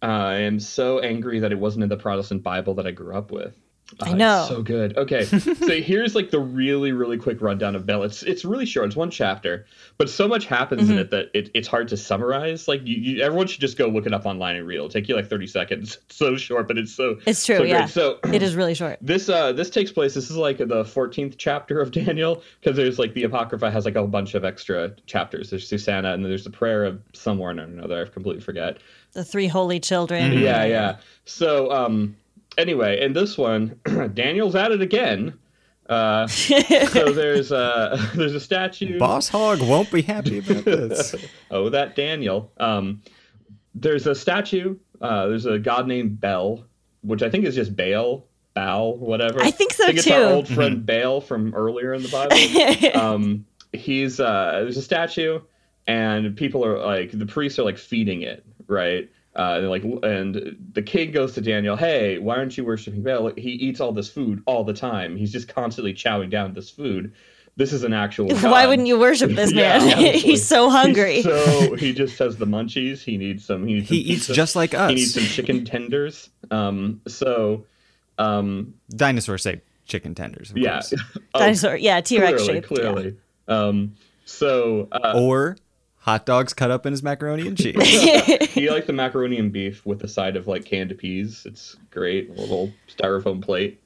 [0.00, 3.16] Uh, I am so angry that it wasn't in the Protestant Bible that I grew
[3.16, 3.56] up with.
[4.02, 4.46] I know.
[4.48, 4.96] so good.
[4.96, 8.02] Okay, so here's like the really, really quick rundown of Bel.
[8.02, 8.86] It's it's really short.
[8.86, 9.66] It's one chapter,
[9.98, 10.92] but so much happens Mm-hmm.
[10.92, 12.66] in it that it, it's hard to summarize.
[12.68, 14.76] Like you, you, everyone should just go look it up online and read.
[14.76, 15.98] It'll take you like 30 seconds.
[16.06, 17.70] It's so short, but it's so It's true, so great.
[17.70, 17.86] yeah.
[17.86, 18.98] So It is really short.
[19.02, 22.98] this uh this takes place this is like the 14th chapter of daniel because there's
[22.98, 26.44] like the apocrypha has like a bunch of extra chapters there's susanna and then there's
[26.44, 28.78] the prayer of someone or another I've completely forget
[29.12, 30.32] The three holy children.
[30.38, 32.16] yeah yeah so um
[32.58, 33.78] anyway in this one
[34.14, 35.38] daniel's at it again
[35.88, 41.14] uh so there's uh there's a statue Boss Hog won't be happy about this.
[41.50, 43.02] oh that daniel um
[43.74, 46.64] there's a statue uh there's a god named bel
[47.02, 49.42] which i think is just baal Baal, whatever.
[49.42, 50.14] I think so, I think it's too.
[50.14, 52.96] our old friend Baal from earlier in the Bible.
[52.96, 55.40] um, he's uh, there's a statue,
[55.88, 59.10] and people are like the priests are like feeding it, right?
[59.36, 63.32] Uh, and like, and the king goes to Daniel, "Hey, why aren't you worshiping Baal?
[63.36, 65.16] He eats all this food all the time.
[65.16, 67.12] He's just constantly chowing down this food.
[67.56, 68.28] This is an actual.
[68.36, 69.82] Why wouldn't you worship this Yeah, man?
[69.82, 70.18] honestly.
[70.18, 71.16] He's so hungry.
[71.16, 73.00] He's so he just has the munchies.
[73.02, 73.66] He needs some.
[73.66, 74.32] He, needs He some eats pizza.
[74.34, 74.88] just like us.
[74.90, 76.30] He needs some chicken tenders.
[76.50, 77.64] Um, so,
[78.18, 80.50] um, Dinosaurs say chicken tenders.
[80.50, 80.94] Of yeah, course.
[81.34, 81.76] Oh, Dinosaur.
[81.76, 82.64] Yeah, T Rex shape.
[82.66, 83.16] clearly, shaped.
[83.46, 83.56] yeah.
[83.56, 83.68] clearly.
[83.68, 85.56] Um, so uh, Or
[86.04, 87.74] hot dogs cut up in his macaroni and cheese.
[88.52, 91.44] he likes the macaroni and beef with a side of like canned peas.
[91.46, 92.28] It's great.
[92.28, 93.80] A little styrofoam plate.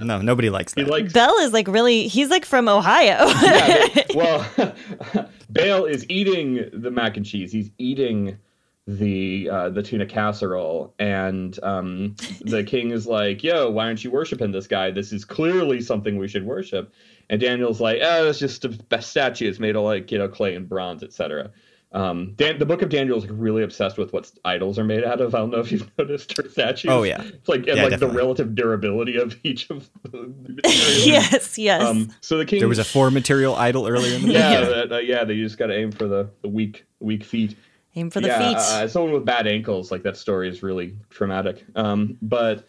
[0.00, 0.90] No, nobody likes He that.
[0.90, 3.26] likes Bel is like really, he's like from Ohio.
[3.42, 7.50] yeah, but- well, Bale is eating the mac and cheese.
[7.50, 8.38] He's eating
[8.86, 14.10] the uh, the tuna casserole, and um, the king is like, "Yo, why aren't you
[14.10, 14.90] worshiping this guy?
[14.90, 16.92] This is clearly something we should worship."
[17.28, 19.48] And Daniel's like, "Oh, it's just a best statue.
[19.48, 21.50] It's made of like you know clay and bronze, etc."
[21.92, 25.02] Um, Dan- the Book of Daniel is like really obsessed with what idols are made
[25.02, 25.34] out of.
[25.34, 26.90] I don't know if you've noticed her statues.
[26.90, 27.22] Oh, yeah.
[27.22, 31.06] it's like and Yeah, like the relative durability of each of the materials.
[31.06, 31.82] yes, yes.
[31.82, 34.72] Um, so the king There was a four material idol earlier in the yeah, movie.
[34.74, 35.24] that, uh, yeah.
[35.24, 37.56] They just got to aim for the, the weak weak feet.
[37.96, 38.56] Aim for the yeah, feet.
[38.58, 41.64] Uh, someone with bad ankles, like that story is really traumatic.
[41.74, 42.66] Um, but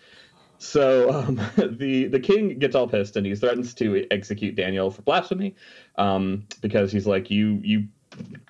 [0.57, 5.01] so um, the the king gets all pissed and he threatens to execute Daniel for
[5.01, 5.53] blasphemy,
[5.97, 7.88] um, because he's like, you you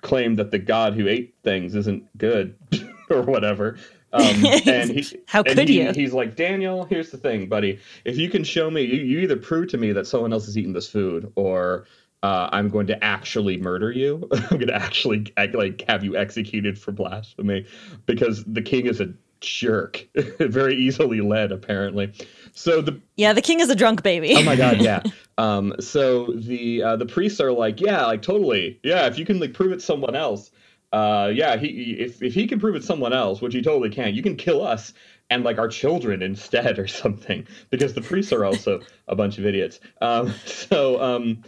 [0.02, 2.56] claim that the god who ate things isn't good
[3.10, 3.76] or whatever.
[4.12, 4.24] Um,
[4.66, 5.92] and he, How and could he- you?
[5.92, 7.78] He's like, Daniel, here's the thing, buddy.
[8.04, 10.56] If you can show me, you, you either prove to me that someone else has
[10.56, 11.86] eaten this food, or
[12.22, 14.28] uh, I'm going to actually murder you.
[14.32, 17.66] I'm going to actually act, like have you executed for blasphemy,
[18.06, 20.06] because the king is a jerk,
[20.38, 22.12] very easily led, apparently.
[22.52, 24.34] So the yeah, the king is a drunk baby.
[24.34, 25.02] oh my god yeah
[25.38, 29.38] um so the uh the priests are like yeah like totally yeah if you can
[29.38, 30.50] like prove it someone else
[30.92, 34.14] uh yeah he if, if he can prove it someone else which he totally can
[34.14, 34.92] you can kill us
[35.30, 39.46] and like our children instead or something because the priests are also a bunch of
[39.46, 41.42] idiots um so um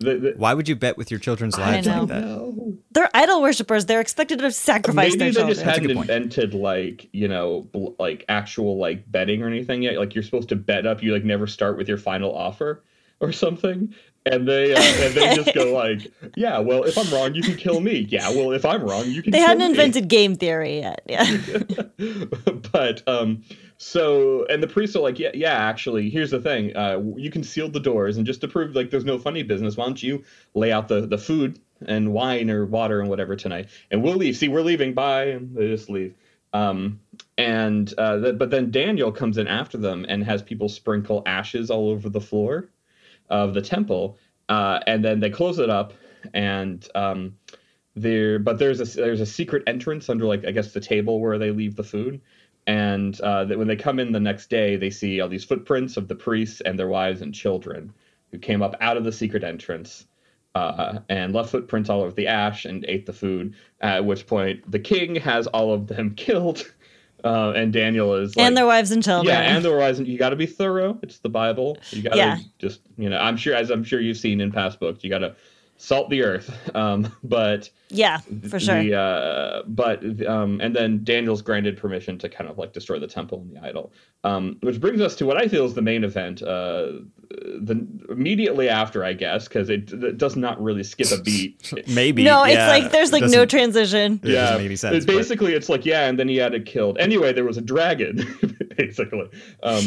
[0.00, 2.00] the, the Why would you bet with your children's I lives know.
[2.00, 2.20] like that?
[2.22, 2.76] no.
[2.90, 3.86] They're idol worshippers.
[3.86, 5.54] They're expected to sacrifice Maybe their they children.
[5.54, 6.10] just hadn't good point.
[6.10, 9.96] invented like you know bl- like actual like betting or anything yet.
[9.98, 11.02] Like you're supposed to bet up.
[11.02, 12.82] You like never start with your final offer
[13.20, 13.94] or something.
[14.26, 17.56] And they uh, and they just go like, yeah, well, if I'm wrong, you can
[17.56, 18.06] kill me.
[18.08, 19.32] Yeah, well, if I'm wrong, you can.
[19.32, 19.70] they kill hadn't me.
[19.70, 21.02] invented game theory yet.
[21.06, 21.24] Yeah.
[22.72, 23.42] but um
[23.84, 27.44] so and the priests are like yeah yeah actually here's the thing uh you can
[27.44, 30.24] seal the doors and just to prove like there's no funny business why don't you
[30.54, 34.36] lay out the the food and wine or water and whatever tonight and we'll leave.
[34.36, 34.94] See we're leaving.
[34.94, 35.24] Bye.
[35.24, 36.14] And they just leave.
[36.54, 36.98] Um
[37.36, 41.70] and uh th- but then daniel comes in after them and has people sprinkle ashes
[41.70, 42.70] all over the floor
[43.28, 44.16] of the temple
[44.48, 45.92] uh and then they close it up
[46.32, 47.36] and um
[47.96, 51.38] there but there's a there's a secret entrance under like i guess the table where
[51.38, 52.20] they leave the food
[52.66, 55.96] and uh, that when they come in the next day they see all these footprints
[55.96, 57.92] of the priests and their wives and children
[58.32, 60.06] who came up out of the secret entrance
[60.54, 64.68] uh, and left footprints all over the ash and ate the food at which point
[64.70, 66.72] the king has all of them killed
[67.24, 69.34] uh, and daniel is like, and their wives and children.
[69.34, 70.06] yeah, and the horizon.
[70.06, 70.98] You got to be thorough.
[71.02, 71.78] It's the Bible.
[71.90, 72.36] You got to Yeah.
[72.58, 75.18] just, you know, I'm sure, as I'm sure you've seen in past books, you got
[75.20, 75.34] to
[75.84, 76.50] salt the earth.
[76.74, 78.18] Um, but yeah,
[78.48, 78.82] for sure.
[78.82, 83.06] the, uh, but um, and then Daniel's granted permission to kind of like destroy the
[83.06, 83.92] temple and the idol,
[84.24, 86.42] um, which brings us to what I feel is the main event.
[86.42, 86.86] Uh,
[87.30, 91.72] the immediately after, I guess, because it, it does not really skip a beat.
[91.88, 92.24] Maybe.
[92.24, 94.20] no, it's yeah, like there's like no doesn't- transition.
[94.24, 96.54] It doesn't make any sense, it- but- basically, it's like yeah, and then he had
[96.54, 96.98] it killed.
[96.98, 98.18] Anyway, there was a dragon,
[98.78, 99.28] basically.
[99.62, 99.84] Um,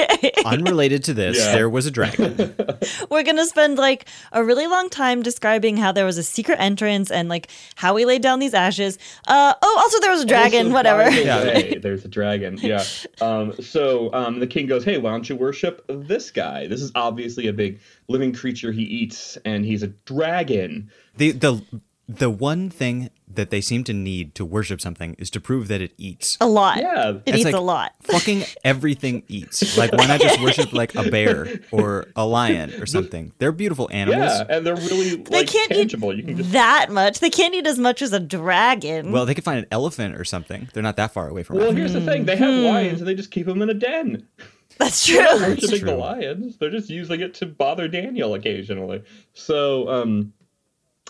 [0.44, 1.52] Unrelated to this, Yeah.
[1.52, 2.54] there was a dragon.
[3.10, 7.10] We're gonna spend like a really long time describing how there was a secret entrance
[7.10, 8.98] and like how we laid down these ashes.
[9.26, 10.66] Uh oh, also there was a dragon.
[10.66, 11.10] Also, whatever.
[11.10, 11.44] Yeah.
[11.44, 12.58] way, there's a dragon.
[12.58, 12.84] Yeah.
[13.20, 16.66] Um, so um, the king goes, "Hey, why don't you worship this guy?
[16.66, 21.62] This is obviously a big living creature he eats, and he's a dragon." the the
[22.08, 25.80] the one thing that they seem to need to worship something is to prove that
[25.80, 26.36] it eats.
[26.40, 26.78] a lot.
[26.78, 27.10] Yeah.
[27.10, 27.92] It It's eats like a lot.
[28.02, 29.76] Fucking everything eats.
[29.78, 33.32] Like why not just worship like a bear or a lion or something?
[33.38, 34.30] They're beautiful animals.
[34.32, 36.12] Yeah, and they're really They can't tangible.
[36.12, 37.20] eat You can just that much.
[37.20, 39.12] They can't eat as much as a dragon.
[39.12, 40.68] Well, they could find an elephant or something.
[40.72, 41.76] They're not that far away from well, us.
[41.76, 42.42] here's the thing: they Hmm.
[42.44, 44.26] have lions, and they just keep them in a den.
[44.78, 45.38] That's They're true.
[45.40, 46.00] not worshiping the true.
[46.00, 49.02] lions; they're just using it to bother Daniel occasionally.
[49.34, 50.32] So, um,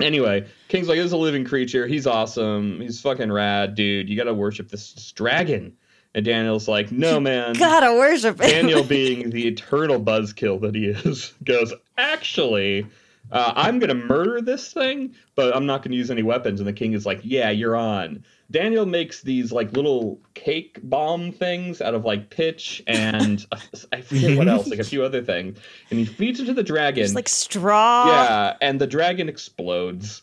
[0.03, 1.86] anyway, King's like, "This is a living creature.
[1.86, 2.80] He's awesome.
[2.80, 4.09] He's fucking rad, dude.
[4.09, 5.76] You gotta worship this, this dragon."
[6.14, 8.51] And Daniel's like, "No, man." Gotta worship it.
[8.51, 12.86] Daniel, being the eternal buzzkill that he is, goes, Actually,
[13.33, 16.61] uh, I'm going to murder this thing, but I'm not going to use any weapons.
[16.61, 18.24] And the king is like, Yeah, you're on.
[18.51, 23.59] Daniel makes these like little cake bomb things out of like pitch and uh,
[23.93, 25.59] I forget what else, like a few other things.
[25.91, 27.03] And he feeds it to the dragon.
[27.05, 28.07] Just like straw.
[28.09, 30.22] yeah, and the dragon explodes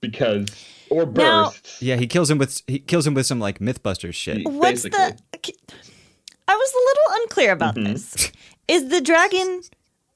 [0.00, 0.46] because,
[0.90, 1.80] or Now- bursts.
[1.82, 4.44] Yeah, he kills him with he kills him with some like MythBusters shit.
[4.44, 4.90] What's the?
[6.50, 7.92] I was a little unclear about Mm-hmm.
[7.92, 8.32] this.
[8.68, 9.62] Is the dragon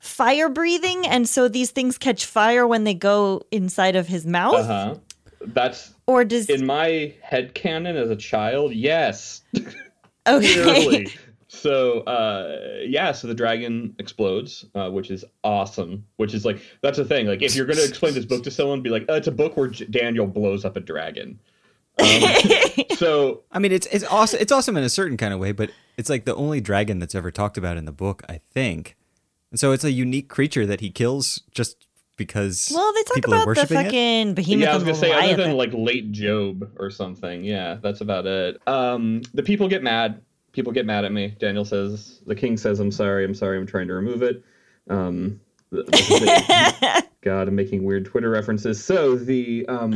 [0.02, 4.54] fire breathing, and so these things catch fire when they go inside of his mouth?
[4.54, 4.94] Uh huh.
[5.40, 8.74] that's Or does in my head canon as a child.
[8.74, 9.42] Yes,
[10.26, 11.06] okay?
[11.46, 16.04] So uh, yeah, so the dragon explodes, uh, which is awesome.
[16.16, 17.26] Which is like that's the thing.
[17.26, 19.56] Like if you're gonna explain this book to someone, be like, uh, it's a book
[19.56, 21.38] where J- Daniel blows up a dragon.
[21.98, 22.22] Um,
[22.96, 24.40] so I mean, it's it's awesome.
[24.40, 27.14] It's awesome in a certain kind of way, but it's like the only dragon that's
[27.14, 28.96] ever talked about in the book, I think.
[29.52, 31.86] And so it's a unique creature that he kills just
[32.16, 33.84] because well, they talk people are about the worshiping it.
[33.84, 35.48] fucking behemoth yeah, I was gonna say other Leviathan.
[35.50, 37.44] than like late Job or something.
[37.44, 38.60] Yeah, that's about it.
[38.66, 40.22] Um, the people get mad.
[40.52, 41.34] People get mad at me.
[41.38, 43.24] Daniel says the king says, "I'm sorry.
[43.24, 43.58] I'm sorry.
[43.58, 44.42] I'm trying to remove it."
[44.88, 45.38] Um,
[45.72, 47.08] th- this is it.
[47.20, 48.82] God, I'm making weird Twitter references.
[48.82, 49.94] So the um,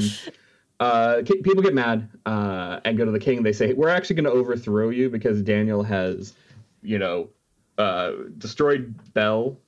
[0.81, 3.43] uh, ki- people get mad uh, and go to the king.
[3.43, 6.35] They say, "We're actually going to overthrow you because Daniel has,
[6.83, 7.31] you know,
[7.79, 9.59] uh, destroyed Bel,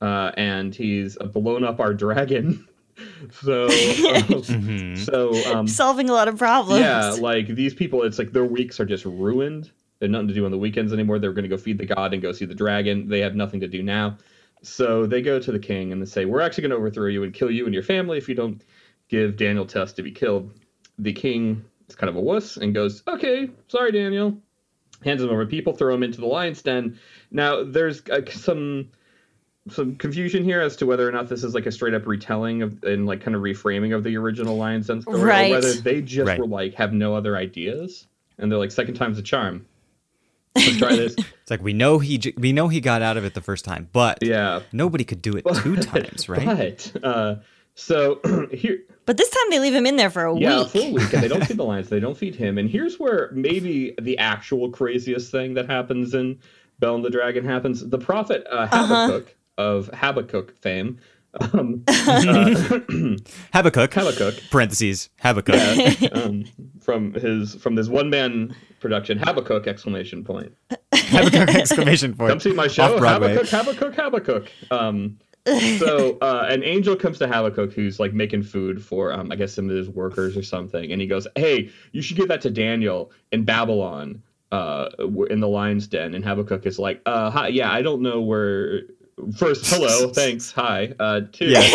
[0.00, 2.66] uh, and he's blown up our dragon."
[3.30, 4.98] so, Mhm.
[4.98, 6.80] so um, solving a lot of problems.
[6.80, 9.70] yeah, like these people, it's like their weeks are just ruined.
[9.98, 11.18] They have nothing to do on the weekends anymore.
[11.18, 13.08] They're going to go feed the god and go see the dragon.
[13.08, 14.18] They have nothing to do now.
[14.62, 17.22] So they go to the king and they say, We're actually going to overthrow you
[17.24, 18.62] and kill you and your family if you don't
[19.08, 20.52] give Daniel Test to be killed.
[20.98, 24.36] The king is kind of a wuss and goes, Okay, sorry, Daniel.
[25.04, 25.46] Hands him over.
[25.46, 26.98] People throw him into the lion's den.
[27.32, 28.90] Now, there's uh, some
[29.70, 32.62] some confusion here as to whether or not this is like a straight up retelling
[32.62, 35.50] of and like kind of reframing of the original Lion's Den story, Right.
[35.50, 36.38] or whether they just Right.
[36.38, 38.06] were like have no other ideas
[38.38, 39.64] and they're like second time's a charm.
[40.56, 41.14] Let's try this.
[41.14, 43.64] It's like we know he j- we know he got out of it the first
[43.64, 44.60] time, but Yeah.
[44.72, 46.90] nobody could do it two times, right?
[46.94, 47.36] But uh,
[47.76, 48.20] so
[48.52, 50.42] here, But this time they leave him in there for a week.
[50.42, 51.88] yeah, a full week, and they don't feed the lions.
[51.88, 52.58] They don't feed him.
[52.58, 56.38] And here's where maybe the actual craziest thing that happens in
[56.82, 57.88] Bel and the Dragon happens.
[57.88, 58.86] The prophet uh, Uh-huh.
[59.06, 60.98] Habakkuk of Habakkuk fame.
[61.54, 61.84] Um,
[63.54, 64.34] Habakkuk, Habakkuk.
[64.50, 65.54] parentheses, Habakkuk.
[65.54, 66.44] Yeah, um,
[66.80, 70.52] from his from this one man production, Habakkuk exclamation point.
[70.92, 72.30] Habakkuk exclamation point.
[72.30, 73.34] Come see my show, Off-Broadway.
[73.34, 74.48] Habakkuk, Habakkuk, Habakkuk.
[74.72, 75.18] Um,
[75.78, 79.54] so uh, an angel comes to Habakkuk who's like making food for um, I guess
[79.54, 82.50] some of his workers or something, and he goes, "Hey, you should give that to
[82.50, 84.22] Daniel in Babylon,
[84.52, 84.90] uh,
[85.30, 88.82] in the lion's den." And Habakkuk is like, "Uh, hi, yeah, I don't know where."
[89.36, 90.94] First, hello, thanks, hi.
[90.98, 91.68] Uh, two, Yeah.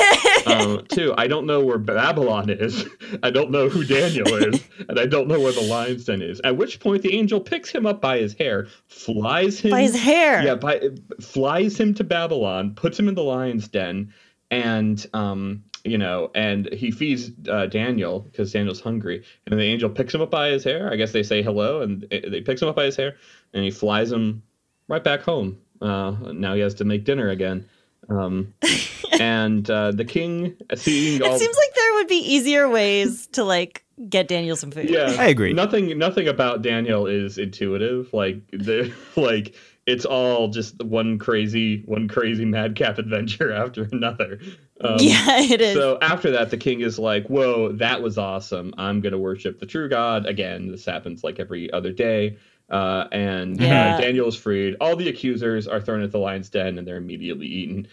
[0.48, 2.84] um, two, I don't know where Babylon is.
[3.24, 6.42] I don't know who Daniel is, and I don't know where the lion's den is.
[6.44, 9.96] At which point, the angel picks him up by his hair, flies him By his
[9.96, 10.44] hair.
[10.44, 10.82] yeah, by,
[11.22, 14.12] flies him to Babylon, puts him in the lion's den,
[14.50, 19.90] and um, you know, and he feeds uh, Daniel because Daniel's hungry, and the angel
[19.90, 20.92] picks him up by his hair.
[20.92, 23.16] I guess they say hello, and they picks him up by his hair,
[23.54, 24.44] and he flies him
[24.88, 25.58] right back home.
[25.82, 27.68] Uh, now he has to make dinner again.
[28.10, 28.54] Um,
[29.20, 33.44] and uh, the king, seeing all It seems like there would be easier ways to
[33.44, 34.90] like get Daniel some food.
[34.90, 35.54] yeah I agree.
[35.54, 39.56] nothing nothing about daniel is intuitive like the like
[39.88, 44.40] it's all just one crazy one crazy madcap adventure after another
[44.82, 45.76] um, Yeah, it is.
[45.76, 49.66] so after that the king is like whoa that was awesome i'm gonna worship the
[49.66, 52.38] true god again this happens like every other day
[52.70, 53.96] uh, and Yeah.
[53.98, 56.98] uh, daniel is freed all the accusers are thrown at the lion's den and they're
[56.98, 57.88] immediately eaten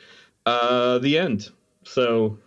[0.47, 1.51] uh, the end
[1.85, 2.39] so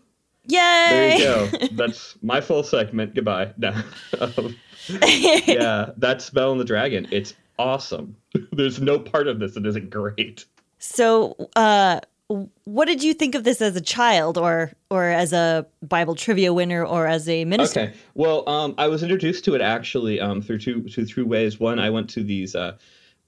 [0.49, 0.57] Yay!
[0.89, 3.73] there you go that's my full segment goodbye no.
[4.19, 4.55] Um,
[4.89, 7.07] yeah, that's Bel and the Dragon.
[7.11, 8.15] It's awesome.
[8.53, 10.45] There's no part of this that isn't great.
[10.79, 11.99] So, uh,
[12.30, 16.53] what did you think of this as a child, or or as a Bible trivia
[16.53, 17.80] winner, or as a minister?
[17.82, 17.93] Okay.
[18.15, 21.59] Well, um, I was introduced to it actually um, through two, two through ways.
[21.59, 22.78] One, I went to these uh,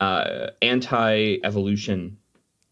[0.02, 2.18] uh, anti-evolution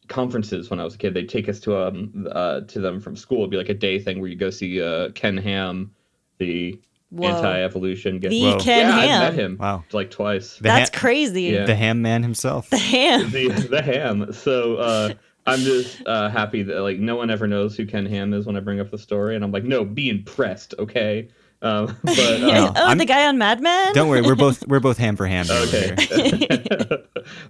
[0.08, 1.14] conferences when I was a kid.
[1.14, 3.40] They'd take us to um uh, to them from school.
[3.40, 5.92] It'd be like a day thing where you go see uh, Ken Ham,
[6.40, 7.30] the Whoa.
[7.30, 8.30] anti-evolution guy.
[8.30, 8.60] The Whoa.
[8.60, 9.22] Ken yeah, I Ham.
[9.22, 9.58] met him.
[9.60, 9.84] Wow.
[9.94, 10.58] like twice.
[10.58, 11.44] The That's ha- crazy.
[11.44, 11.66] Yeah.
[11.66, 12.70] The ham man himself.
[12.70, 13.32] The ham.
[13.32, 14.34] the the ham.
[14.34, 15.14] So uh,
[15.48, 18.58] I'm just uh, happy that like no one ever knows who Ken Ham is when
[18.58, 21.30] I bring up the story, and I'm like, no, be impressed, okay?
[21.62, 23.94] Um, but uh, oh, I'm- the guy on Mad Men.
[23.94, 25.46] Don't worry, we're both we're both ham for ham.
[25.50, 25.96] okay.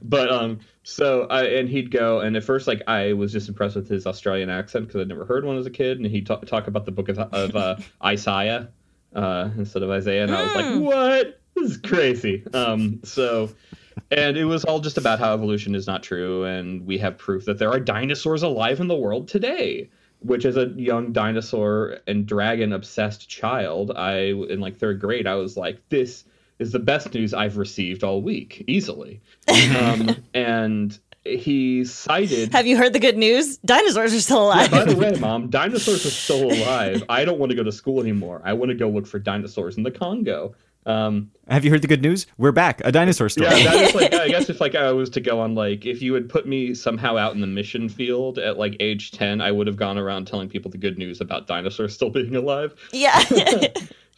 [0.03, 3.75] but um, so I and he'd go, and at first like I was just impressed
[3.75, 6.45] with his Australian accent because I'd never heard one as a kid, and he'd talk,
[6.45, 7.75] talk about the book of, of uh,
[8.05, 8.69] Isaiah
[9.15, 11.41] uh, instead of Isaiah, and I was like, what?
[11.55, 12.43] This is crazy.
[12.53, 13.49] Um, so.
[14.11, 17.45] And it was all just about how evolution is not true, and we have proof
[17.45, 19.89] that there are dinosaurs alive in the world today.
[20.19, 25.35] Which, as a young dinosaur and dragon obsessed child, I in like third grade, I
[25.35, 26.25] was like, "This
[26.57, 29.21] is the best news I've received all week, easily."
[29.79, 32.51] um, and he cited.
[32.53, 33.57] Have you heard the good news?
[33.59, 34.71] Dinosaurs are still alive.
[34.71, 37.03] By the way, mom, dinosaurs are still alive.
[37.09, 38.41] I don't want to go to school anymore.
[38.43, 40.55] I want to go look for dinosaurs in the Congo.
[40.87, 42.25] Um, Have you heard the good news?
[42.37, 42.81] We're back.
[42.85, 43.49] A dinosaur story.
[43.49, 46.01] yeah, that is like I guess if like I was to go on like if
[46.01, 49.51] you had put me somehow out in the mission field at like age ten, I
[49.51, 52.73] would have gone around telling people the good news about dinosaurs still being alive.
[52.93, 53.21] yeah.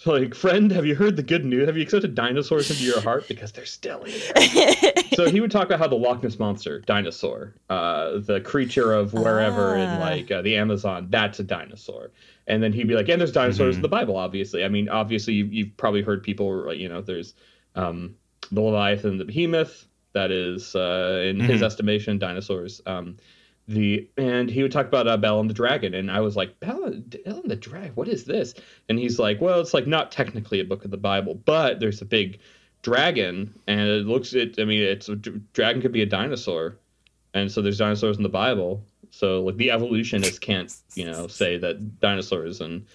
[0.02, 1.66] So, like, friend, have you heard the good news?
[1.68, 4.32] Have you accepted dinosaurs into your heart because they're still here?
[5.14, 9.12] so he would talk about how the Loch Ness monster, dinosaur, uh, the creature of
[9.14, 10.00] wherever in Ah.
[10.00, 12.12] like uh, the Amazon, that's a dinosaur.
[12.50, 14.66] And then he'd be like, and there's dinosaurs in the Bible, obviously.
[14.66, 17.36] I mean, obviously you, you've probably heard people, you know, there's
[17.76, 18.16] um,
[18.52, 19.86] the Leviathan, the Behemoth.
[20.14, 22.82] That is, uh, in his estimation, dinosaurs.
[22.88, 23.18] Um,
[23.68, 26.60] the and he would talk about uh, Bel and the Dragon, and I was like,
[26.60, 28.56] Bel and, Bel and the Dragon, what is this?
[28.90, 32.02] And he's like, well, it's like not technically a book of the Bible, but there's
[32.02, 32.40] a big
[32.82, 34.60] dragon, and it looks it.
[34.60, 36.78] I mean, it's a dragon could be a dinosaur,
[37.36, 38.84] and so there's dinosaurs in the Bible.
[39.12, 42.86] So like the evolutionists can't, you know, say that dinosaurs and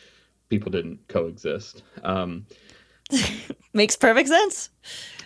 [0.49, 1.83] people didn't coexist.
[2.03, 2.47] Um,
[3.73, 4.71] Makes perfect sense.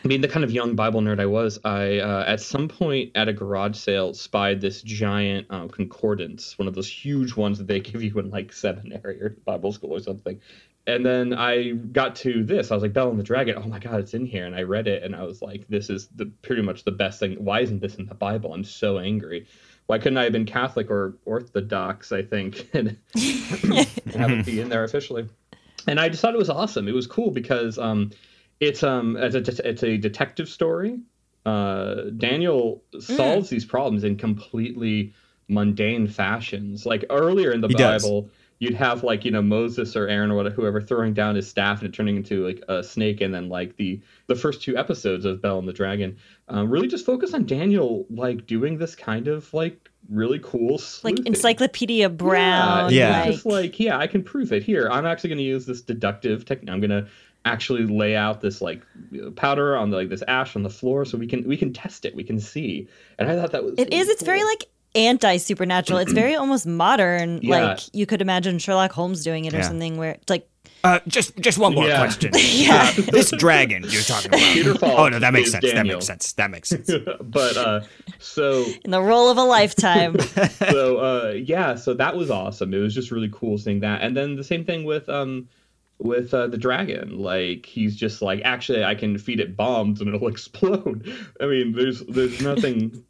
[0.07, 3.29] being the kind of young Bible nerd I was, I uh, at some point at
[3.29, 7.81] a garage sale spied this giant um, concordance, one of those huge ones that they
[7.89, 10.41] give you in like seminary or Bible school or something.
[10.87, 12.71] And then I got to this.
[12.71, 13.57] I was like, Bel and the Dragon.
[13.59, 14.47] Oh my God, it's in here.
[14.47, 17.21] And I read it, and I was like, this is the pretty much the best
[17.21, 17.35] thing.
[17.45, 18.55] Why isn't this in the Bible?
[18.55, 19.47] I'm so angry.
[19.89, 22.13] Why couldn't I have been Catholic or Orthodox?
[22.13, 22.97] I think and
[24.15, 25.29] have it be in there officially.
[25.87, 26.87] And I just thought it was awesome.
[26.89, 28.11] It was cool because um,
[28.61, 31.01] it's um it's a it's a detective story.
[31.47, 35.15] Uh, Daniel solves these problems in completely
[35.49, 36.85] mundane fashions.
[36.85, 38.05] Like earlier in the He does.
[38.61, 41.81] You'd have like you know Moses or Aaron or whatever, whoever throwing down his staff
[41.81, 45.25] and it turning into like a snake, and then like the the first two episodes
[45.25, 46.17] of Bel and the Dragon
[46.49, 51.19] um, really just focus on Daniel like doing this kind of like really cool Like.
[51.27, 52.93] Encyclopedia Brown.
[52.93, 53.21] Yeah.
[53.21, 54.63] Like, Just like, yeah, I can prove it.
[54.63, 56.71] Here, I'm actually going to use this deductive technique.
[56.71, 57.07] I'm going to
[57.45, 58.83] actually lay out this like
[59.37, 62.05] powder on the, like this ash on the floor, so we can we can test
[62.05, 62.15] it.
[62.15, 62.89] We can see.
[63.19, 64.09] And I thought that was it is.
[64.09, 64.65] It's very like
[64.95, 65.99] anti supernatural.
[66.01, 67.41] It's very almost modern.
[67.49, 67.65] Yeah.
[67.73, 69.63] Like you could imagine Sherlock Holmes doing it or Yeah.
[69.69, 70.49] something where it's like
[70.85, 71.99] Uh, just just one more Yeah.
[71.99, 72.33] question.
[72.37, 72.93] Yeah.
[72.97, 74.41] Uh, this dragon you're talking about.
[74.41, 75.73] Peter Falk oh no, that makes is sense.
[75.73, 76.33] That makes sense.
[76.35, 76.91] That makes sense.
[77.23, 77.81] but uh,
[78.19, 80.19] so in the role of a lifetime.
[80.21, 82.73] so uh, yeah, so that was awesome.
[82.75, 84.03] It was just really cool seeing that.
[84.03, 85.49] And then the same thing with um
[85.99, 87.19] with uh, the dragon.
[87.19, 91.13] Like he's just like, actually, I can feed it bombs and it'll explode.
[91.41, 93.05] I mean, there's there's nothing.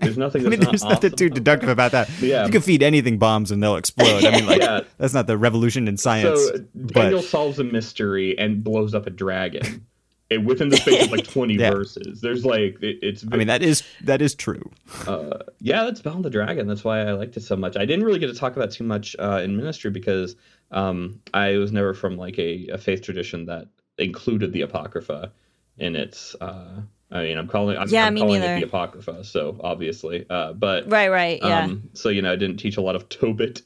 [0.00, 0.46] There's nothing.
[0.46, 2.08] I mean, there's not nothing too deductive about that.
[2.20, 2.44] Yeah.
[2.46, 4.24] You can feed anything bombs and they'll explode.
[4.24, 4.80] I mean, like Yeah.
[4.98, 6.40] that's not the revolution in science.
[6.46, 9.86] So Daniel but solves a mystery and blows up a dragon.
[10.32, 11.70] And within the space of like 20 Yeah.
[11.72, 13.24] verses, there's like it, it's.
[13.32, 14.70] I mean, that is that is true.
[15.08, 16.68] uh, yeah, that's and the Dragon.
[16.68, 17.76] That's why I liked it so much.
[17.76, 20.36] I didn't really get to talk about too much uh, in ministry because
[20.70, 23.66] um, I was never from like a, a faith tradition that
[23.98, 25.32] included the apocrypha
[25.78, 26.36] in its.
[26.40, 26.82] Uh,
[27.12, 27.76] I mean, I'm calling.
[27.76, 28.56] I'm, Yeah, I'm me calling neither.
[28.56, 29.24] it the apocrypha.
[29.24, 31.40] So obviously, uh, but right, right.
[31.42, 31.64] Yeah.
[31.64, 33.62] um, so you know, I didn't teach a lot of Tobit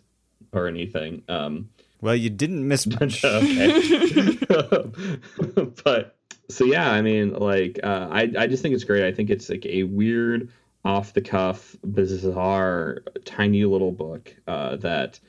[0.52, 1.22] or anything.
[1.28, 1.68] Um,
[2.00, 3.24] Well, you didn't miss much.
[3.24, 4.38] okay.
[5.84, 6.16] but
[6.48, 9.04] so yeah, I mean, like, uh, I I just think it's great.
[9.04, 10.50] I think it's like a weird,
[10.84, 15.20] off the cuff, bizarre, tiny little book uh, that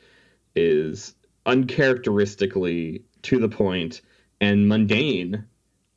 [0.55, 1.13] is
[1.45, 4.01] uncharacteristically to the point
[4.41, 5.45] and mundane.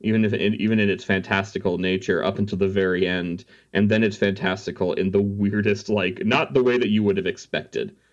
[0.00, 4.04] Even if it, even in its fantastical nature, up until the very end, and then
[4.04, 7.96] it's fantastical in the weirdest, like not the way that you would have expected.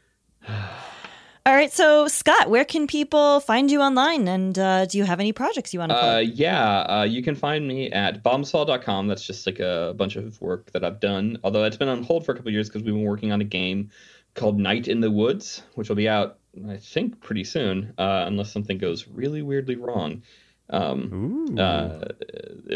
[1.47, 1.71] All right.
[1.71, 4.27] So Scott, where can people find you online?
[4.27, 7.35] And uh, do you have any projects you want to Uh, yeah, uh, you can
[7.35, 9.07] find me at bombsfall.com.
[9.07, 11.37] That's just like a bunch of work that I've done.
[11.43, 13.45] Although it's been on hold for a couple years because we've been working on a
[13.45, 13.91] game
[14.33, 18.51] called Night in the Woods, which will be out, I think, pretty soon, uh, unless
[18.51, 20.23] something goes really weirdly wrong.
[20.71, 21.99] Um, uh,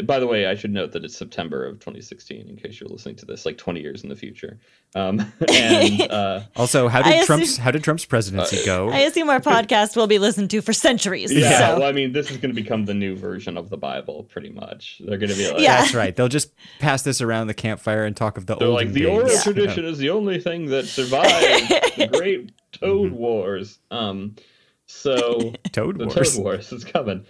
[0.04, 3.16] by the way, I should note that it's September of 2016, in case you're listening
[3.16, 4.60] to this, like 20 years in the future.
[4.94, 5.20] Um,
[5.52, 8.90] and uh, also, how I did assume- Trump's how did Trump's presidency go?
[8.90, 11.32] I assume our podcast will be listened to for centuries.
[11.32, 11.78] yeah, so.
[11.80, 14.50] well, I mean, this is going to become the new version of the Bible, pretty
[14.50, 15.02] much.
[15.04, 15.80] They're going to be like, Yeah.
[15.80, 16.14] That's right.
[16.14, 19.08] They'll just pass this around the campfire and talk of the They're like the days.
[19.08, 19.42] oral Yeah.
[19.42, 23.80] tradition is the only thing that survived the great Toad Wars.
[23.90, 24.36] Um,
[24.86, 26.34] so Toad the Wars.
[26.36, 27.24] Toad Wars is coming.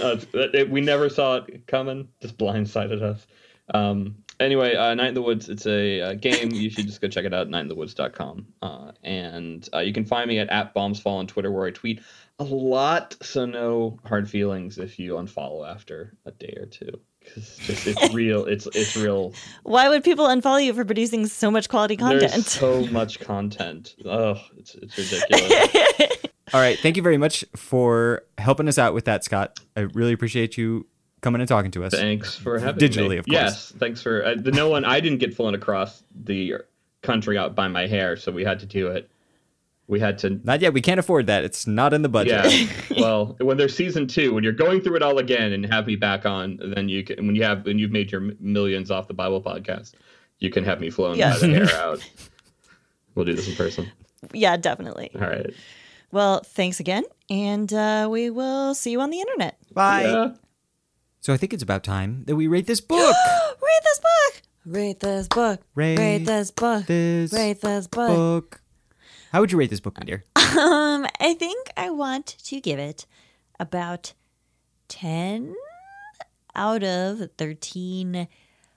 [0.00, 2.08] Uh, it- we never saw it coming.
[2.20, 3.26] Just blindsided us.
[3.72, 5.48] Um, anyway, uh, Night in the Woods.
[5.48, 6.50] It's a, uh game.
[6.52, 7.48] You should just go check it out.
[7.48, 8.46] Nightinthewoods.com.
[8.62, 12.00] Uh, and uh, you can find me at, at bombsfall on Twitter, where I tweet
[12.38, 13.16] a lot.
[13.22, 16.90] So no hard feelings if you unfollow after a day or two,
[17.32, 18.44] 'Cause just it's real.
[18.44, 19.32] It's it's real.
[19.62, 22.32] Why would people unfollow you for producing so much quality content?
[22.32, 23.94] There's so much content.
[24.04, 26.18] Oh, it's it's ridiculous.
[26.52, 26.78] All right.
[26.78, 29.58] Thank you very much for helping us out with that, Scott.
[29.76, 30.86] I really appreciate you
[31.22, 31.94] coming and talking to us.
[31.94, 32.88] Thanks for having me.
[32.88, 33.16] Digitally, me.
[33.16, 33.34] of course.
[33.34, 34.84] Yes, thanks for uh, the no one.
[34.84, 36.56] I didn't get flown across the
[37.02, 39.10] country out by my hair, so we had to do it.
[39.86, 40.40] We had to.
[40.44, 40.72] Not yet.
[40.72, 41.44] We can't afford that.
[41.44, 42.44] It's not in the budget.
[42.44, 42.68] Yeah.
[43.00, 45.96] well, when there's season two, when you're going through it all again and have me
[45.96, 47.26] back on, then you can.
[47.26, 49.92] When you have when you've made your millions off the Bible podcast,
[50.38, 51.32] you can have me flown Yeah.
[51.34, 52.10] by the hair out.
[53.14, 53.90] We'll do this in person.
[54.32, 55.10] yeah, definitely.
[55.14, 55.52] All right.
[56.14, 59.58] Well, thanks again, and uh, we will see you on the internet.
[59.72, 60.04] Bye.
[60.04, 60.34] Yeah.
[61.20, 63.00] So I think it's about time that we rate this book.
[63.60, 64.42] rate this book.
[64.64, 65.60] Rate this book.
[65.74, 66.86] Rate Read this book.
[66.86, 68.08] this Read this book.
[68.08, 68.62] book.
[69.32, 70.22] How would you rate this book, my dear?
[70.56, 73.06] Um, I think I want to give it
[73.58, 74.12] about
[74.86, 75.52] ten
[76.54, 78.28] out of thirteen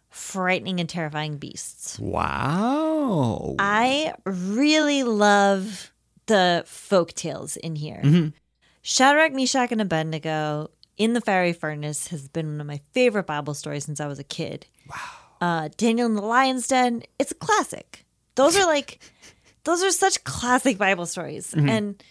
[0.09, 1.99] frightening and terrifying beasts.
[1.99, 3.57] Wow.
[3.59, 5.91] I really love
[6.27, 8.01] the folk tales in here.
[8.03, 8.33] Mhm.
[8.81, 13.53] Shadrach, Meshach, and Abednego in the fiery furnace has been one of my favorite Bible
[13.53, 14.65] stories since I was a kid.
[14.89, 14.95] Wow.
[15.39, 18.05] Uh, Daniel in the lion's den, it's a classic.
[18.35, 18.99] Those are like,
[19.65, 22.01] those are such classic Bible stories, and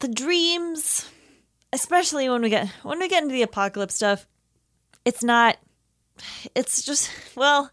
[0.00, 1.06] the dreams,
[1.72, 4.26] especially when we get when we get into the apocalypse stuff,
[5.04, 5.58] it's not.
[6.54, 7.70] It's just well,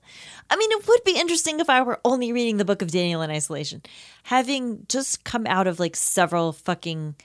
[0.50, 3.22] I mean, it would be interesting if I were only reading the book of Daniel
[3.22, 3.82] in isolation.
[4.24, 7.16] Having just come out of like several fucking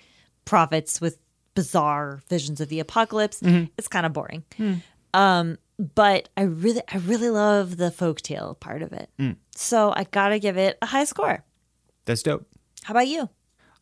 [0.45, 1.19] prophets with
[1.55, 3.65] bizarre visions of the apocalypse, mm-hmm.
[3.79, 4.45] it's kind of boring.
[4.57, 4.75] Hmm.
[5.15, 9.09] Um, but I really, I really love the folktale part of it.
[9.19, 9.37] Mm.
[9.55, 11.45] So I gotta give it a high score.
[12.05, 12.47] That's dope.
[12.83, 13.29] How about you?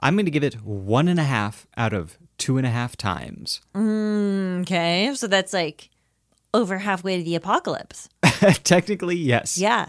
[0.03, 2.97] I'm going to give it one and a half out of two and a half
[2.97, 3.61] times.
[3.75, 5.91] Mm, okay, so that's like
[6.55, 8.09] over halfway to the apocalypse.
[8.65, 9.59] Technically, yes.
[9.59, 9.87] Yeah.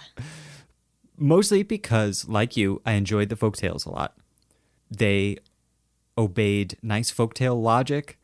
[1.18, 4.16] Mostly because, like you, I enjoyed the folktales a lot.
[4.89, 5.38] They
[6.18, 8.18] obeyed nice folktale logic.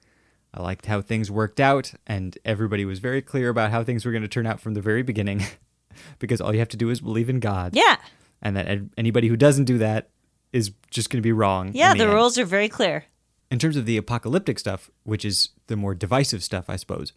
[0.54, 4.12] I liked how things worked out, and everybody was very clear about how things were
[4.12, 5.44] going to turn out from the very beginning.
[6.20, 7.76] because all you have to do is believe in God.
[7.76, 7.98] Yeah.
[8.42, 10.10] And that an- anybody who doesn't do that
[10.52, 11.72] is just going to be wrong.
[11.76, 12.14] Yeah, the end.
[12.14, 13.06] rules are very clear.
[13.52, 17.14] in terms of the apocalyptic stuff, which is the more divisive stuff, I suppose,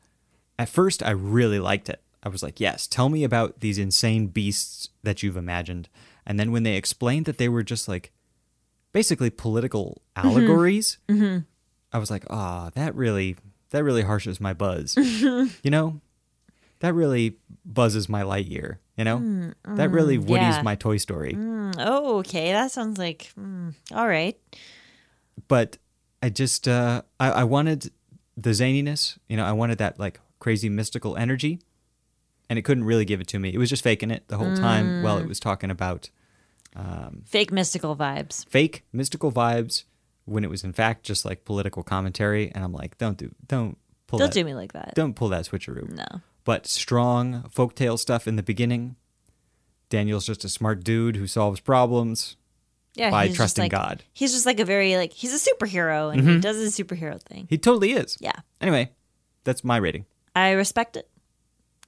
[0.62, 2.00] at first I really liked it.
[2.22, 5.88] I was like, yes, tell me about these insane beasts that you've imagined.
[6.24, 8.12] And then when they explained that they were just like
[8.92, 10.98] basically political allegories,
[11.92, 13.36] I was like, ah, that really,
[13.70, 14.96] that really harshes my buzz.
[14.96, 16.00] you know,
[16.78, 18.78] that really buzzes my light year.
[18.96, 20.62] You know, that really Woody's yeah.
[20.62, 21.32] my Toy Story.
[21.32, 22.52] Mm, oh, okay.
[22.52, 24.38] That sounds like mm, all right.
[25.48, 25.78] but
[26.22, 27.90] I just uh, I, I wanted
[28.36, 29.18] the zaniness.
[29.28, 31.60] You know, I wanted that like crazy mystical energy,
[32.50, 33.54] and it couldn't really give it to me.
[33.54, 35.28] It was just faking it the whole time while it mm.
[35.28, 36.10] was talking about
[36.74, 38.48] um, Fake mystical vibes.
[38.48, 39.84] fake mystical vibes
[40.24, 42.50] when it was in fact just like political commentary.
[42.52, 43.78] And I'm like, don't do don't
[44.08, 44.94] pull Don't that do me like that.
[44.94, 45.88] don't pull that switcheroo.
[45.90, 46.20] No.
[46.44, 48.96] But strong folktale stuff in the beginning.
[49.90, 52.36] Daniel's just a smart dude who solves problems
[52.94, 54.02] Yeah, by trusting like- God.
[54.12, 56.40] He's just like a very like he's a superhero and he mm-hmm.
[56.40, 57.46] does his superhero thing.
[57.48, 58.16] He totally is.
[58.20, 58.90] Yeah, Anyway,
[59.44, 60.06] that's my rating.
[60.34, 61.08] I respect it,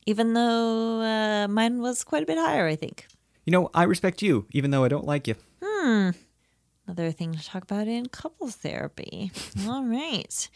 [0.07, 2.67] even though uh, mine was quite a bit higher.
[2.67, 3.07] I think.
[3.45, 5.35] You know, I respect you, even though I don't like you.
[5.63, 6.11] Hmm.
[6.87, 9.31] Another thing to talk about in couples therapy.
[9.67, 10.49] All right.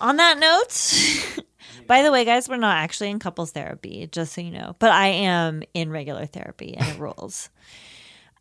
[0.00, 1.44] On that note,
[1.86, 4.74] by the way, guys, we're not actually in couples therapy, just so you know.
[4.78, 7.48] But I am in regular therapy and it rules.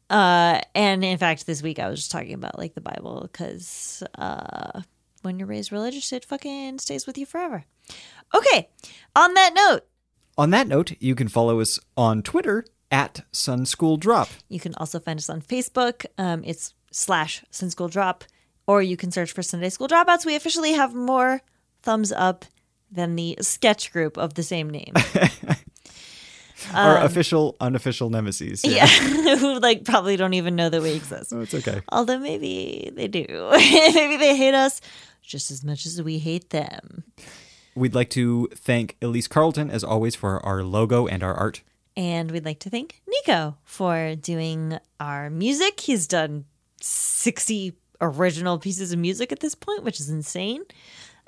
[0.10, 4.04] Uh, and in fact, this week I was just talking about like the Bible because
[4.18, 4.82] uh,
[5.24, 7.66] when you're raised religious, it fucking stays with you forever.
[8.34, 8.70] Okay.
[9.16, 9.86] On that note,
[10.38, 14.30] On that note, you can follow us on Twitter at Sun School Drop.
[14.50, 16.06] You can also find us on Facebook.
[16.18, 18.24] Um, it's slash Sun School Drop,
[18.68, 20.26] or you can search for Sunday School Dropouts.
[20.26, 21.42] We officially have more
[21.82, 22.46] thumbs up
[22.92, 24.94] than the sketch group of the same name.
[26.74, 28.64] Our official, unofficial nemesis.
[28.64, 28.88] Um, yeah,
[29.38, 31.34] who like probably don't even know that we exist.
[31.34, 31.82] Oh, it's okay.
[31.90, 33.26] Although maybe they do.
[33.52, 34.82] maybe they hate us
[35.22, 37.04] just as much as we hate them.
[37.76, 41.62] We'd like to thank Elise Carlton, as always, for our logo and our art.
[41.96, 45.80] And we'd like to thank Nico for doing our music.
[45.80, 46.46] He's done
[46.82, 50.64] 60 original pieces of music at this point, which is insane.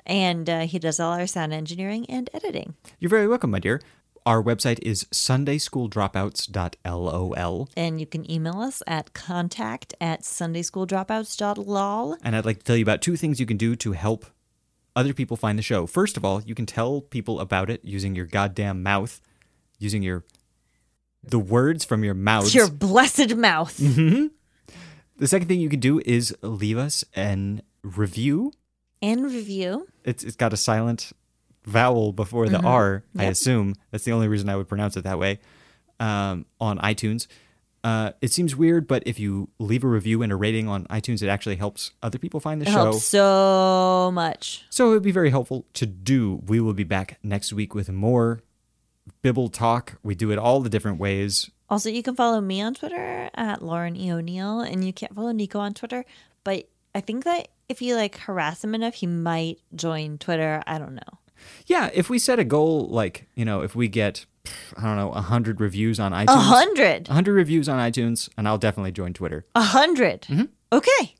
[0.04, 2.74] And uh, he does all our sound engineering and editing.
[3.00, 3.80] You're very welcome, my dear.
[4.26, 7.68] Our website is sundayschooldropouts.lol.
[7.76, 12.16] And you can email us at contact at sundayschooldropouts.lol.
[12.24, 14.26] And I'd like to tell you about two things you can do to help
[14.96, 15.86] other people find the show.
[15.86, 19.20] First of all, you can tell people about it using your goddamn mouth,
[19.78, 20.24] using your
[21.22, 22.52] the words from your mouth.
[22.52, 23.78] Your blessed mouth.
[23.78, 24.26] Mm-hmm.
[25.18, 28.52] The second thing you can do is leave us an review.
[29.00, 29.86] And review.
[30.02, 31.12] It's it's got a silent
[31.66, 33.02] vowel before the R.
[33.18, 35.38] I assume that's the only reason I would pronounce it that way.
[36.00, 37.26] Um, on iTunes,
[37.82, 41.22] uh, it seems weird, but if you leave a review and a rating on iTunes,
[41.22, 42.84] it actually helps other people find the It show.
[42.92, 44.64] helps so much.
[44.70, 46.42] So it would be very helpful to do.
[46.46, 48.42] We will be back next week with more
[49.22, 49.98] Bibble talk.
[50.02, 51.48] We do it all the different ways.
[51.70, 54.12] Also, you can follow me on Twitter at Lauren E.
[54.12, 56.04] O'Neill, and you can't follow Nico on Twitter.
[56.44, 60.62] But I think that if you like harass him enough, he might join Twitter.
[60.66, 61.18] I don't know.
[61.66, 64.26] Yeah, if we set a goal, like you know, if we get
[64.76, 67.08] I don't know, hundred reviews on iTunes, A hundred.
[67.08, 69.44] hundred reviews on iTunes, and I'll definitely join Twitter.
[69.54, 70.44] A 100 Mm-hmm.
[70.72, 71.14] Okay.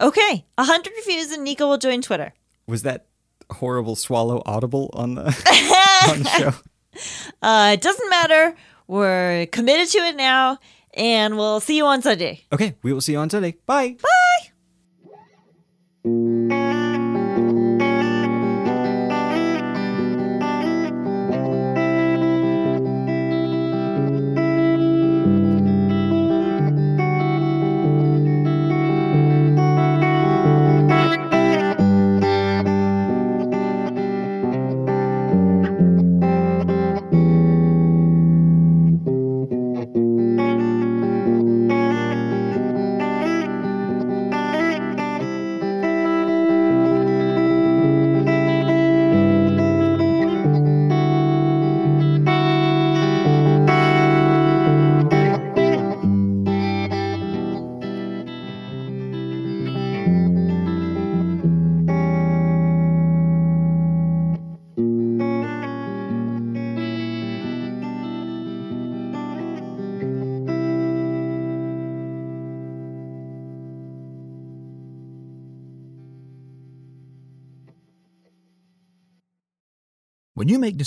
[0.00, 0.44] Okay.
[0.56, 2.32] A hundred reviews, and Nico will join Twitter.
[2.66, 3.06] Was that
[3.50, 5.24] horrible swallow audible on the
[6.08, 6.52] on the show?
[7.42, 8.54] Uh, it doesn't matter.
[8.86, 10.58] We're committed to it now,
[10.94, 12.44] and we'll see you on Sunday.
[12.52, 13.56] Okay, we will see you on Sunday.
[13.66, 13.96] Bye.
[16.02, 16.48] When